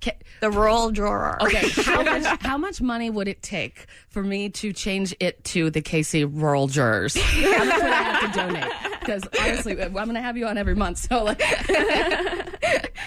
Ca- 0.03 0.17
The 0.39 0.49
roll 0.49 0.89
drawer. 0.89 1.37
Okay, 1.43 1.69
how 1.83 2.01
much 2.01 2.25
how 2.41 2.57
much 2.57 2.81
money 2.81 3.11
would 3.11 3.27
it 3.27 3.43
take 3.43 3.85
for 4.09 4.23
me 4.23 4.49
to 4.49 4.73
change 4.73 5.15
it 5.19 5.43
to 5.43 5.69
the 5.69 5.81
Casey 5.83 6.25
Rural 6.25 6.65
Jurors? 6.67 7.15
How 7.15 7.65
much 7.65 7.75
would 7.83 7.91
I 7.91 8.01
have 8.01 8.33
to 8.33 8.39
donate? 8.39 8.71
Because 8.99 9.23
honestly, 9.39 9.79
I'm 9.79 9.93
going 9.93 10.15
to 10.15 10.21
have 10.21 10.37
you 10.37 10.47
on 10.47 10.57
every 10.57 10.73
month. 10.73 10.97
So, 11.07 11.23
like, 11.23 11.39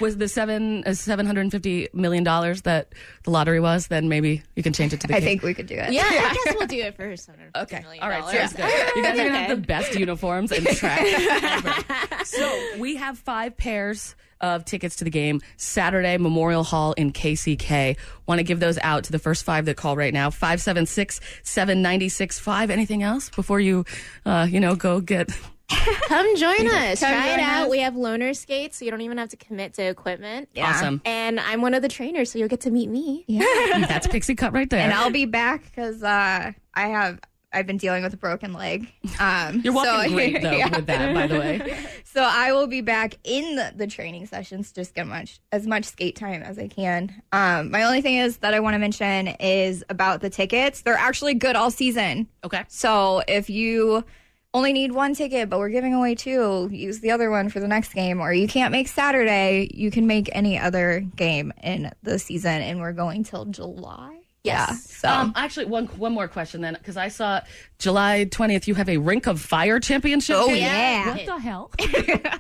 was 0.01 0.17
the 0.17 0.29
seven 0.29 0.83
uh, 0.85 0.95
seven 0.95 1.27
hundred 1.27 1.43
and 1.43 1.53
fifty 1.53 1.89
million 1.93 2.25
dollars 2.25 2.63
that 2.63 2.93
the 3.25 3.31
lottery 3.31 3.61
was? 3.61 3.87
Then 3.89 4.09
maybe 4.09 4.43
you 4.57 4.63
can 4.63 4.73
change 4.73 4.93
it 4.93 5.01
to 5.01 5.07
the. 5.07 5.15
I 5.15 5.21
cake. 5.21 5.25
think 5.29 5.43
we 5.43 5.55
could 5.55 5.67
do 5.67 5.75
it. 5.77 5.93
Yeah, 5.93 6.03
I 6.05 6.35
guess 6.45 6.55
we'll 6.59 6.67
do 6.67 6.77
it 6.81 6.97
for 6.97 7.17
750 7.17 7.61
Okay. 7.77 7.83
million 7.83 8.03
All 8.03 8.09
right. 8.09 8.21
dollars. 8.21 8.37
Sounds 8.37 8.53
good. 8.55 8.97
You 8.97 9.03
guys 9.03 9.19
are 9.19 9.25
gonna 9.25 9.39
have 9.39 9.49
the 9.61 9.67
best 9.67 9.95
uniforms 9.95 10.53
and 10.53 10.67
track. 10.67 11.01
ever. 11.03 12.25
so 12.25 12.79
we 12.79 12.97
have 12.97 13.19
five 13.19 13.57
pairs 13.57 14.15
of 14.41 14.65
tickets 14.65 14.97
to 14.97 15.05
the 15.05 15.11
game 15.11 15.41
Saturday 15.57 16.19
Memorial 16.19 16.65
Hall 16.65 16.93
in 16.95 17.13
KCK. 17.13 17.97
Want 18.27 18.41
to 18.41 18.43
give 18.43 18.61
those 18.61 18.79
out 18.83 19.05
to 19.05 19.13
the 19.13 19.19
first 19.19 19.45
five 19.45 19.65
that 19.67 19.77
call 19.77 19.97
right 19.97 20.13
now. 20.13 20.29
Five 20.31 20.61
seven 20.61 20.85
six 20.87 21.21
seven 21.45 21.81
ninety 21.83 22.09
six 22.09 22.39
five. 22.39 22.71
Anything 22.71 23.03
else 23.03 23.31
before 23.31 23.61
you, 23.61 23.85
uh, 24.27 24.47
you 24.51 24.61
know, 24.61 24.75
go 24.75 25.01
get. 25.01 25.31
Come 26.09 26.37
join 26.37 26.67
us. 26.67 27.01
Come 27.01 27.11
Try 27.11 27.29
it 27.29 27.37
join 27.37 27.45
out. 27.45 27.65
us. 27.65 27.71
We 27.71 27.79
have 27.81 27.95
loaner 27.95 28.37
skates, 28.37 28.79
so 28.79 28.85
you 28.85 28.91
don't 28.91 29.01
even 29.01 29.19
have 29.19 29.31
to 29.31 29.37
commit 29.37 29.75
to 29.75 29.83
equipment. 29.83 30.49
Yeah. 30.55 30.71
Awesome. 30.71 31.01
And 31.05 31.41
I'm 31.41 31.63
one 31.63 31.75
of 31.75 31.83
the 31.83 31.89
trainers, 31.89 32.31
so 32.31 32.39
you'll 32.39 32.49
get 32.49 32.61
to 32.63 32.71
meet 32.71 32.91
me. 32.91 33.25
Yeah. 33.27 33.45
That's 33.89 34.07
Pixie 34.07 34.35
Cut 34.35 34.53
right 34.53 34.69
there. 34.69 34.81
And 34.81 34.93
I'll 34.93 35.11
be 35.11 35.25
back 35.25 35.65
because 35.65 36.03
uh, 36.03 36.53
I 36.75 36.89
have 36.89 37.21
I've 37.55 37.67
been 37.67 37.77
dealing 37.77 38.03
with 38.03 38.13
a 38.13 38.17
broken 38.17 38.53
leg. 38.53 38.93
Um, 39.21 39.61
You're 39.65 39.73
walking 39.73 40.11
so- 40.11 40.15
great 40.15 40.43
though 40.43 40.51
yeah. 40.51 40.69
with 40.69 40.87
that, 40.87 41.15
by 41.15 41.27
the 41.29 41.39
way. 41.39 41.77
So 42.05 42.23
I 42.23 42.53
will 42.53 42.67
be 42.67 42.81
back 42.81 43.15
in 43.25 43.57
the, 43.57 43.73
the 43.75 43.87
training 43.87 44.27
sessions, 44.27 44.73
just 44.73 44.95
get 44.95 45.07
much 45.07 45.41
as 45.53 45.67
much 45.67 45.85
skate 45.85 46.17
time 46.17 46.43
as 46.43 46.59
I 46.59 46.69
can. 46.69 47.23
Um, 47.33 47.71
my 47.71 47.85
only 47.85 48.03
thing 48.03 48.17
is 48.17 48.39
that 48.39 48.55
I 48.55 48.61
want 48.61 48.75
to 48.75 48.79
mention 48.79 49.29
is 49.41 49.85
about 49.89 50.21
the 50.21 50.31
tickets. 50.31 50.83
They're 50.83 50.95
actually 50.95 51.35
good 51.35 51.57
all 51.57 51.71
season. 51.71 52.29
Okay. 52.45 52.65
So 52.69 53.23
if 53.27 53.49
you 53.49 54.05
only 54.55 54.73
need 54.73 54.93
one 54.93 55.15
ticket, 55.15 55.51
but 55.51 55.59
we're 55.59 55.69
giving 55.69 55.93
away 55.93 56.15
two, 56.15 56.71
use 56.73 57.01
the 57.01 57.11
other 57.11 57.31
one 57.31 57.51
for 57.51 57.61
the 57.61 57.69
next 57.69 57.93
game. 57.93 58.21
Or 58.21 58.33
you 58.33 58.49
can't 58.49 58.73
make 58.73 58.89
Saturday, 58.89 59.69
you 59.75 59.91
can 59.91 60.07
make 60.07 60.31
any 60.33 60.59
other 60.59 61.01
game 61.01 61.53
in 61.63 61.91
the 62.05 62.19
season, 62.19 62.63
and 62.63 62.81
we're 62.81 62.93
going 62.93 63.25
till 63.25 63.45
July. 63.47 64.24
Yeah. 64.45 64.73
So 64.75 65.09
Um, 65.09 65.33
actually, 65.37 65.65
one 65.67 65.87
one 65.87 66.13
more 66.13 66.29
question 66.29 66.61
then, 66.61 66.75
because 66.75 66.97
I 66.99 67.09
saw 67.09 67.41
July 67.79 68.25
twentieth. 68.25 68.69
You 68.69 68.75
have 68.75 68.89
a 68.91 68.99
Rink 68.99 69.27
of 69.27 69.41
Fire 69.41 69.81
championship. 69.81 70.37
Oh, 70.39 70.49
game? 70.49 70.59
yeah. 70.59 71.15
What 71.17 71.27
the 71.27 71.39
hell? 71.39 71.71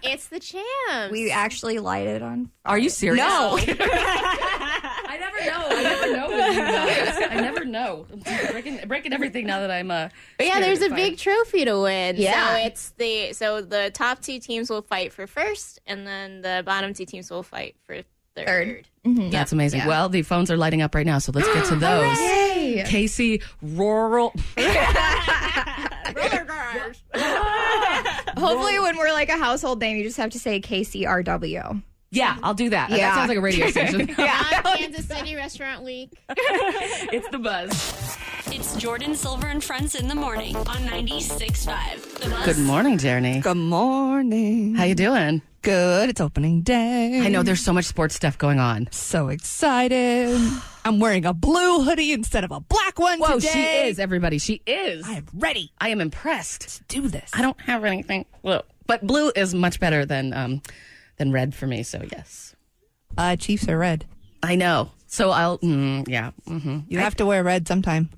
It's 0.06 0.28
the 0.28 0.38
champs. 0.38 1.10
we 1.10 1.30
actually 1.30 1.78
light 1.78 2.06
it 2.06 2.22
on. 2.22 2.50
Are 2.66 2.76
you 2.78 2.90
serious? 2.90 3.24
No. 3.26 3.58
I 3.58 5.16
never 5.18 5.44
know. 5.44 5.66
I 5.70 5.82
never 5.82 6.12
know 6.16 6.26
with 6.28 6.54
you 6.54 6.60
guys. 6.60 7.16
I 7.30 7.34
never 7.40 7.64
know. 7.64 8.06
I'm 8.12 8.52
breaking, 8.52 8.80
breaking 8.86 9.12
everything 9.14 9.46
now 9.46 9.60
that 9.60 9.70
I'm. 9.70 9.90
Uh, 9.90 10.08
But 10.36 10.46
yeah, 10.46 10.60
there's 10.60 10.82
a 10.82 10.88
fight. 10.90 10.96
big 10.96 11.18
trophy 11.18 11.64
to 11.64 11.80
win. 11.80 12.16
Yeah. 12.16 12.50
So 12.60 12.66
it's 12.66 12.90
the 12.90 13.32
so 13.32 13.60
the 13.62 13.90
top 13.94 14.20
two 14.20 14.38
teams 14.38 14.68
will 14.70 14.82
fight 14.82 15.12
for 15.12 15.26
first, 15.26 15.80
and 15.86 16.06
then 16.06 16.42
the 16.42 16.62
bottom 16.66 16.92
two 16.92 17.06
teams 17.06 17.30
will 17.30 17.42
fight 17.42 17.76
for 17.86 18.02
third. 18.36 18.46
Third. 18.46 18.88
Mm-hmm. 19.06 19.30
That's 19.30 19.52
amazing. 19.52 19.84
Well, 19.86 20.08
the 20.08 20.22
phones 20.22 20.50
are 20.50 20.56
lighting 20.56 20.80
up 20.82 20.94
right 20.94 21.04
now, 21.06 21.18
so 21.18 21.30
let's 21.34 21.46
get 21.52 21.66
to 21.66 21.76
those. 21.76 22.18
Yay. 22.18 22.84
Casey 22.86 23.42
Rural. 23.62 24.32
Hopefully, 28.36 28.78
when 28.80 28.96
we're 28.96 29.12
like 29.12 29.28
a 29.28 29.36
household 29.38 29.80
name, 29.80 29.96
you 29.96 30.04
just 30.04 30.16
have 30.16 30.30
to 30.30 30.38
say 30.38 30.60
KCRW. 30.60 31.82
Yeah, 32.10 32.36
I'll 32.42 32.54
do 32.54 32.70
that. 32.70 32.90
Yeah. 32.90 32.96
That 32.98 33.14
sounds 33.16 33.28
like 33.28 33.38
a 33.38 33.40
radio 33.40 33.66
station. 33.70 34.02
On 34.02 34.16
Kansas 34.76 35.06
City 35.06 35.34
Restaurant 35.34 35.82
Week. 35.82 36.10
it's 36.28 37.28
the 37.30 37.38
buzz. 37.38 38.16
It's 38.46 38.76
Jordan 38.76 39.14
Silver 39.16 39.48
and 39.48 39.62
Friends 39.64 39.94
in 39.96 40.06
the 40.06 40.14
morning 40.14 40.54
on 40.56 40.64
96.5. 40.64 42.20
The 42.20 42.30
Buzz. 42.30 42.46
Good 42.46 42.58
morning, 42.64 42.98
Jeremy. 42.98 43.40
Good 43.40 43.56
morning. 43.56 44.74
How 44.76 44.84
you 44.84 44.94
doing? 44.94 45.42
Good. 45.64 46.10
It's 46.10 46.20
opening 46.20 46.60
day. 46.60 47.20
I 47.24 47.28
know 47.30 47.42
there's 47.42 47.64
so 47.64 47.72
much 47.72 47.86
sports 47.86 48.14
stuff 48.14 48.36
going 48.36 48.58
on. 48.60 48.86
So 48.90 49.28
excited. 49.28 50.38
I'm 50.84 51.00
wearing 51.00 51.24
a 51.24 51.32
blue 51.32 51.82
hoodie 51.82 52.12
instead 52.12 52.44
of 52.44 52.50
a 52.50 52.60
black 52.60 52.98
one 52.98 53.18
Whoa, 53.18 53.36
today. 53.38 53.48
she 53.82 53.88
is, 53.88 53.98
everybody. 53.98 54.36
She 54.38 54.60
is. 54.66 55.08
I 55.08 55.12
am 55.14 55.26
ready 55.32 55.72
I 55.80 55.88
am 55.88 56.02
impressed. 56.02 56.82
to 56.90 57.00
do 57.00 57.08
this. 57.08 57.30
I 57.32 57.40
don't 57.40 57.58
have 57.62 57.82
anything 57.84 58.26
blue, 58.42 58.60
but 58.86 59.06
blue 59.06 59.32
is 59.34 59.54
much 59.54 59.80
better 59.80 60.04
than 60.04 60.34
um 60.34 60.60
than 61.16 61.32
red 61.32 61.54
for 61.54 61.66
me. 61.66 61.82
So 61.82 62.04
yes, 62.12 62.54
Uh, 63.16 63.36
Chiefs 63.36 63.66
are 63.66 63.78
red. 63.78 64.04
I 64.42 64.56
know. 64.56 64.90
So 65.06 65.30
I'll 65.30 65.58
mm, 65.60 66.06
yeah. 66.06 66.32
hmm 66.46 66.80
You 66.88 66.98
have 66.98 67.16
to 67.16 67.24
wear 67.26 67.42
red 67.42 67.66
sometime. 67.66 68.10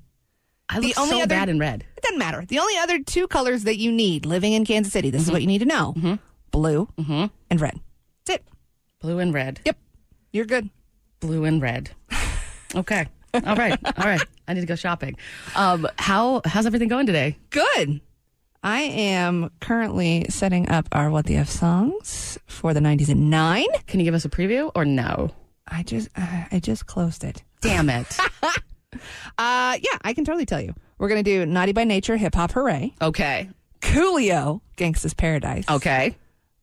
I 0.67 0.81
The 0.81 0.87
look 0.89 0.99
only 0.99 1.11
so 1.11 1.17
other- 1.19 1.27
bad 1.27 1.47
in 1.47 1.59
red. 1.59 1.85
It 1.95 2.03
doesn't 2.03 2.19
matter. 2.19 2.43
The 2.45 2.59
only 2.59 2.77
other 2.77 2.99
two 2.99 3.25
colors 3.29 3.63
that 3.63 3.77
you 3.77 3.89
need 3.93 4.25
living 4.25 4.51
in 4.51 4.65
Kansas 4.65 4.91
City, 4.91 5.09
this 5.11 5.21
is 5.21 5.31
what 5.31 5.39
you 5.41 5.47
need 5.47 5.59
to 5.59 5.65
know 5.65 6.19
blue 6.61 6.87
and 7.49 7.61
red. 7.61 7.79
That's 8.25 8.39
it. 8.41 8.47
Blue 8.99 9.19
and 9.19 9.33
red. 9.33 9.59
Yep. 9.65 9.77
You're 10.33 10.45
good. 10.45 10.69
Blue 11.19 11.43
and 11.45 11.61
red. 11.61 11.91
Okay. 12.75 13.07
All 13.33 13.55
right. 13.55 13.79
All 13.97 14.03
right. 14.05 14.21
I 14.45 14.53
need 14.53 14.59
to 14.59 14.67
go 14.67 14.75
shopping. 14.75 15.15
Um, 15.55 15.87
how 15.97 16.41
how's 16.43 16.65
everything 16.65 16.89
going 16.89 17.05
today? 17.05 17.37
Good. 17.49 18.01
I 18.61 18.81
am 18.81 19.51
currently 19.61 20.25
setting 20.29 20.67
up 20.67 20.85
our 20.91 21.09
What 21.09 21.27
the 21.27 21.37
F 21.37 21.47
songs 21.49 22.37
for 22.45 22.73
the 22.73 22.81
90s 22.81 23.09
at 23.09 23.15
9. 23.15 23.65
Can 23.87 24.01
you 24.01 24.03
give 24.03 24.13
us 24.13 24.25
a 24.25 24.29
preview 24.29 24.69
or 24.75 24.83
no? 24.83 25.31
I 25.65 25.83
just 25.83 26.09
uh, 26.17 26.43
I 26.51 26.59
just 26.59 26.87
closed 26.87 27.23
it. 27.23 27.41
Damn 27.61 27.89
it. 27.89 28.17
Uh 29.37 29.77
yeah, 29.81 29.97
I 30.01 30.13
can 30.13 30.25
totally 30.25 30.45
tell 30.45 30.61
you. 30.61 30.73
We're 30.97 31.07
going 31.09 31.23
to 31.23 31.29
do 31.31 31.45
Naughty 31.45 31.71
by 31.71 31.83
Nature, 31.85 32.17
Hip 32.17 32.35
Hop 32.35 32.51
Hooray, 32.51 32.93
Okay. 33.01 33.49
Coolio, 33.81 34.59
Gangsta's 34.75 35.13
Paradise, 35.13 35.65
Okay. 35.69 36.15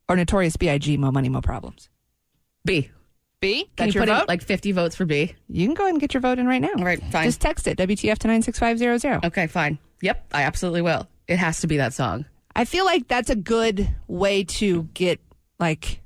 Or 0.08 0.16
Notorious 0.16 0.56
B.I.G. 0.56 0.96
Mo 0.96 1.10
Money 1.10 1.28
Mo 1.28 1.40
Problems. 1.40 1.88
B. 2.64 2.90
B, 3.40 3.64
Can 3.64 3.70
that's 3.76 3.94
you 3.94 3.98
your 4.00 4.06
put 4.06 4.12
in 4.12 4.18
vote. 4.20 4.28
like 4.28 4.42
50 4.42 4.72
votes 4.72 4.96
for 4.96 5.04
B? 5.04 5.34
you 5.50 5.66
can 5.66 5.74
go 5.74 5.82
ahead 5.82 5.92
and 5.94 6.00
get 6.00 6.14
your 6.14 6.22
vote 6.22 6.38
in 6.38 6.46
right 6.46 6.62
now. 6.62 6.70
All 6.78 6.84
right, 6.84 7.02
fine. 7.10 7.24
Just 7.26 7.42
text 7.42 7.66
it 7.66 7.76
WTF 7.76 8.18
to 8.20 8.28
96500. 8.28 9.24
Okay, 9.26 9.46
fine. 9.48 9.78
Yep, 10.00 10.28
I 10.32 10.42
absolutely 10.44 10.80
will. 10.80 11.06
It 11.28 11.36
has 11.36 11.60
to 11.60 11.66
be 11.66 11.76
that 11.76 11.92
song. 11.92 12.24
I 12.56 12.64
feel 12.64 12.84
like 12.86 13.06
that's 13.08 13.28
a 13.30 13.36
good 13.36 13.86
way 14.06 14.44
to 14.44 14.84
get 14.94 15.20
like 15.58 16.00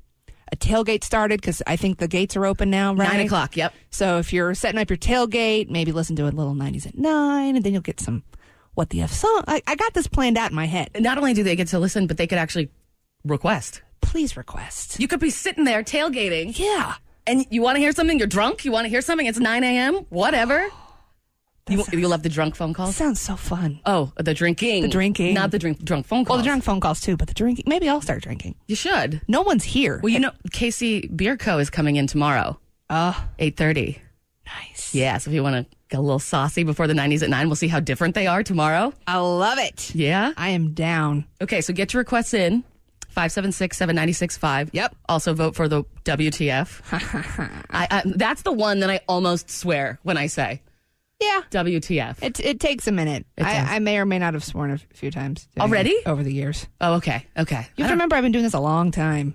a 0.51 0.57
tailgate 0.57 1.05
started 1.05 1.41
because 1.41 1.63
I 1.67 1.77
think 1.77 1.99
the 1.99 2.09
gates 2.09 2.37
are 2.37 2.45
open 2.47 2.71
now, 2.71 2.95
right? 2.95 3.13
Nine 3.13 3.27
o'clock. 3.27 3.57
Yep. 3.57 3.73
So 3.91 4.19
if 4.19 4.33
you're 4.33 4.55
setting 4.55 4.81
up 4.81 4.91
your 4.91 4.97
tailgate, 4.97 5.69
maybe 5.71 5.93
listen 5.93 6.17
to 6.17 6.25
a 6.25 6.31
little 6.31 6.55
90s 6.55 6.87
at 6.89 6.97
9, 6.99 7.55
and 7.57 7.65
then 7.65 7.73
you'll 7.73 7.83
get 7.83 8.01
some 8.01 8.25
What 8.75 8.91
the 8.91 9.03
F 9.03 9.13
song. 9.13 9.45
I, 9.47 9.63
I 9.67 9.77
got 9.77 9.95
this 9.95 10.07
planned 10.09 10.39
out 10.39 10.51
in 10.51 10.57
my 10.57 10.67
head. 10.67 10.91
Not 10.99 11.19
only 11.19 11.35
do 11.35 11.43
they 11.45 11.55
get 11.55 11.69
to 11.69 11.79
listen, 11.79 12.07
but 12.09 12.17
they 12.17 12.27
could 12.27 12.39
actually 12.39 12.71
request. 13.25 13.83
Please 14.09 14.37
request. 14.37 14.99
You 14.99 15.07
could 15.09 15.21
be 15.21 15.31
sitting 15.31 15.65
there 15.65 15.83
tailgating, 15.83 16.59
Yeah. 16.59 16.95
and 17.27 17.45
you 17.51 17.61
want 17.63 17.77
to 17.77 17.81
hear 17.81 17.93
something. 17.93 18.19
You're 18.19 18.27
drunk. 18.27 18.65
You 18.65 18.73
want 18.73 18.85
to 18.87 18.89
hear 18.89 19.03
something. 19.03 19.27
It's 19.27 19.39
9 19.39 19.65
a.m. 19.65 20.07
Whatever. 20.09 20.69
You, 21.71 21.85
you 21.93 22.09
love 22.09 22.23
the 22.23 22.31
drunk 22.31 22.57
phone 22.57 22.73
calls. 22.73 22.97
Sounds 22.97 23.21
so 23.21 23.37
fun. 23.37 23.81
Oh, 23.85 24.11
the 24.17 24.33
drinking. 24.33 24.85
The 24.85 24.89
drinking. 24.89 25.35
Not 25.35 25.51
the 25.51 25.59
drink, 25.59 25.85
drunk 25.85 26.07
phone 26.07 26.25
calls. 26.25 26.37
Well, 26.37 26.39
the 26.39 26.45
drunk 26.49 26.65
phone 26.65 26.81
calls 26.81 26.99
too, 26.99 27.15
but 27.19 27.29
the 27.29 27.35
drinking. 27.35 27.65
Maybe 27.69 27.87
I'll 27.91 28.01
start 28.01 28.23
drinking. 28.23 28.55
You 28.69 28.75
should. 28.75 29.21
No 29.29 29.43
one's 29.43 29.65
here. 29.65 30.01
Well, 30.03 30.09
you 30.09 30.19
know, 30.19 30.31
Casey 30.51 31.07
Beer 31.09 31.37
Co. 31.37 31.59
is 31.59 31.69
coming 31.69 31.97
in 31.97 32.07
tomorrow, 32.07 32.59
uh, 32.89 33.13
8.30. 33.39 33.99
nice. 34.47 34.95
Yeah, 34.95 35.19
so 35.19 35.29
if 35.31 35.35
you 35.35 35.43
want 35.43 35.57
to 35.71 35.77
get 35.91 35.99
a 35.99 36.01
little 36.01 36.19
saucy 36.19 36.63
before 36.65 36.87
the 36.87 36.95
90s 36.95 37.23
at 37.23 37.29
9, 37.29 37.49
we'll 37.49 37.55
see 37.57 37.69
how 37.69 37.81
different 37.81 38.15
they 38.15 38.27
are 38.27 38.43
tomorrow. 38.43 38.95
I 39.07 39.19
love 39.19 39.59
it. 39.59 39.95
Yeah? 39.95 40.33
I 40.39 40.49
am 40.49 40.73
down. 40.73 41.27
Okay, 41.43 41.61
so 41.61 41.75
get 41.75 41.93
your 41.93 42.01
requests 42.01 42.33
in. 42.33 42.65
576-7965. 43.19 44.71
Yep. 44.73 44.95
Also 45.09 45.35
vote 45.35 45.55
for 45.57 45.69
the 45.69 45.85
WTF. 46.05 46.81
I, 47.71 47.87
I, 47.91 48.03
that's 48.05 48.43
the 48.43 48.53
one 48.53 48.81
that 48.81 48.91
I 48.91 49.01
almost 49.09 49.51
swear 49.51 49.99
when 50.03 50.17
I 50.17 50.27
say 50.27 50.63
Yeah. 51.21 51.43
WTF. 51.51 52.23
It, 52.23 52.41
it 52.41 52.61
takes 52.61 52.87
a 52.87 52.93
minute. 52.93 53.27
I, 53.39 53.77
I 53.77 53.79
may 53.81 53.99
or 53.99 54.07
may 54.07 54.19
not 54.19 54.35
have 54.35 54.45
sworn 54.45 54.71
a 54.71 54.79
few 54.95 55.11
times 55.11 55.49
Already? 55.59 55.97
over 56.07 56.23
the 56.23 56.33
years. 56.33 56.67
oh, 56.81 56.95
okay. 56.95 57.27
Okay. 57.37 57.67
You 57.77 57.85
have 57.85 57.91
to 57.91 57.95
remember, 57.95 58.17
I've 58.17 58.23
been 58.23 58.33
doing 58.33 58.45
this 58.45 58.55
a 58.55 58.61
long 58.61 58.91
time, 58.91 59.35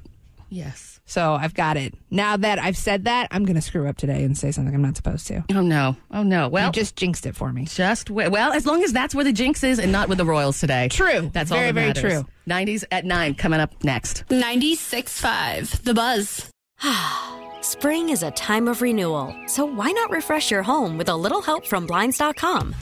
Yes. 0.50 0.93
So 1.14 1.34
I've 1.34 1.54
got 1.54 1.78
it. 1.78 1.94
Now 2.10 2.38
that 2.38 2.58
I've 2.58 2.76
said 2.76 3.06
that, 3.06 3.28
I'm 3.30 3.46
going 3.46 3.56
to 3.56 3.62
screw 3.62 3.88
up 3.88 3.98
today 3.98 4.24
and 4.24 4.36
say 4.36 4.52
something 4.52 4.74
I'm 4.74 4.82
not 4.82 4.98
supposed 4.98 5.28
to. 5.28 5.44
Oh, 5.54 5.62
no. 5.62 5.96
Oh, 6.10 6.24
no. 6.24 6.48
Well, 6.50 6.68
you 6.68 6.72
just 6.72 6.96
jinxed 6.96 7.28
it 7.28 7.36
for 7.36 7.54
me. 7.54 7.66
Just 7.66 8.10
wait. 8.10 8.30
Well, 8.30 8.52
as 8.52 8.66
long 8.66 8.84
as 8.84 8.92
that's 8.92 9.14
where 9.14 9.24
the 9.24 9.32
jinx 9.32 9.64
is 9.64 9.78
and 9.78 9.92
not 9.92 10.10
with 10.10 10.18
the 10.18 10.26
Royals 10.26 10.60
today. 10.60 10.88
True. 10.90 11.30
That's 11.32 11.52
all 11.52 11.60
Very, 11.60 11.72
that 11.72 11.74
very 11.76 11.88
matters. 11.88 12.24
true. 12.24 12.26
90s 12.48 12.84
at 12.92 13.06
9 13.06 13.36
coming 13.36 13.60
up 13.60 13.84
next. 13.84 14.26
96.5. 14.30 15.84
The 15.84 15.94
Buzz. 15.94 16.50
Spring 17.62 18.10
is 18.10 18.24
a 18.24 18.32
time 18.32 18.68
of 18.68 18.82
renewal, 18.82 19.36
so 19.46 19.66
why 19.66 19.92
not 19.92 20.10
refresh 20.10 20.50
your 20.52 20.64
home 20.64 20.98
with 20.98 21.10
a 21.10 21.16
little 21.16 21.42
help 21.42 21.66
from 21.66 21.86
Blinds.com? 21.86 22.76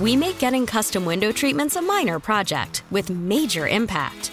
We 0.00 0.16
make 0.16 0.38
getting 0.38 0.66
custom 0.66 1.04
window 1.04 1.30
treatments 1.30 1.76
a 1.76 1.82
minor 1.82 2.18
project 2.18 2.82
with 2.90 3.08
major 3.10 3.68
impact. 3.68 4.32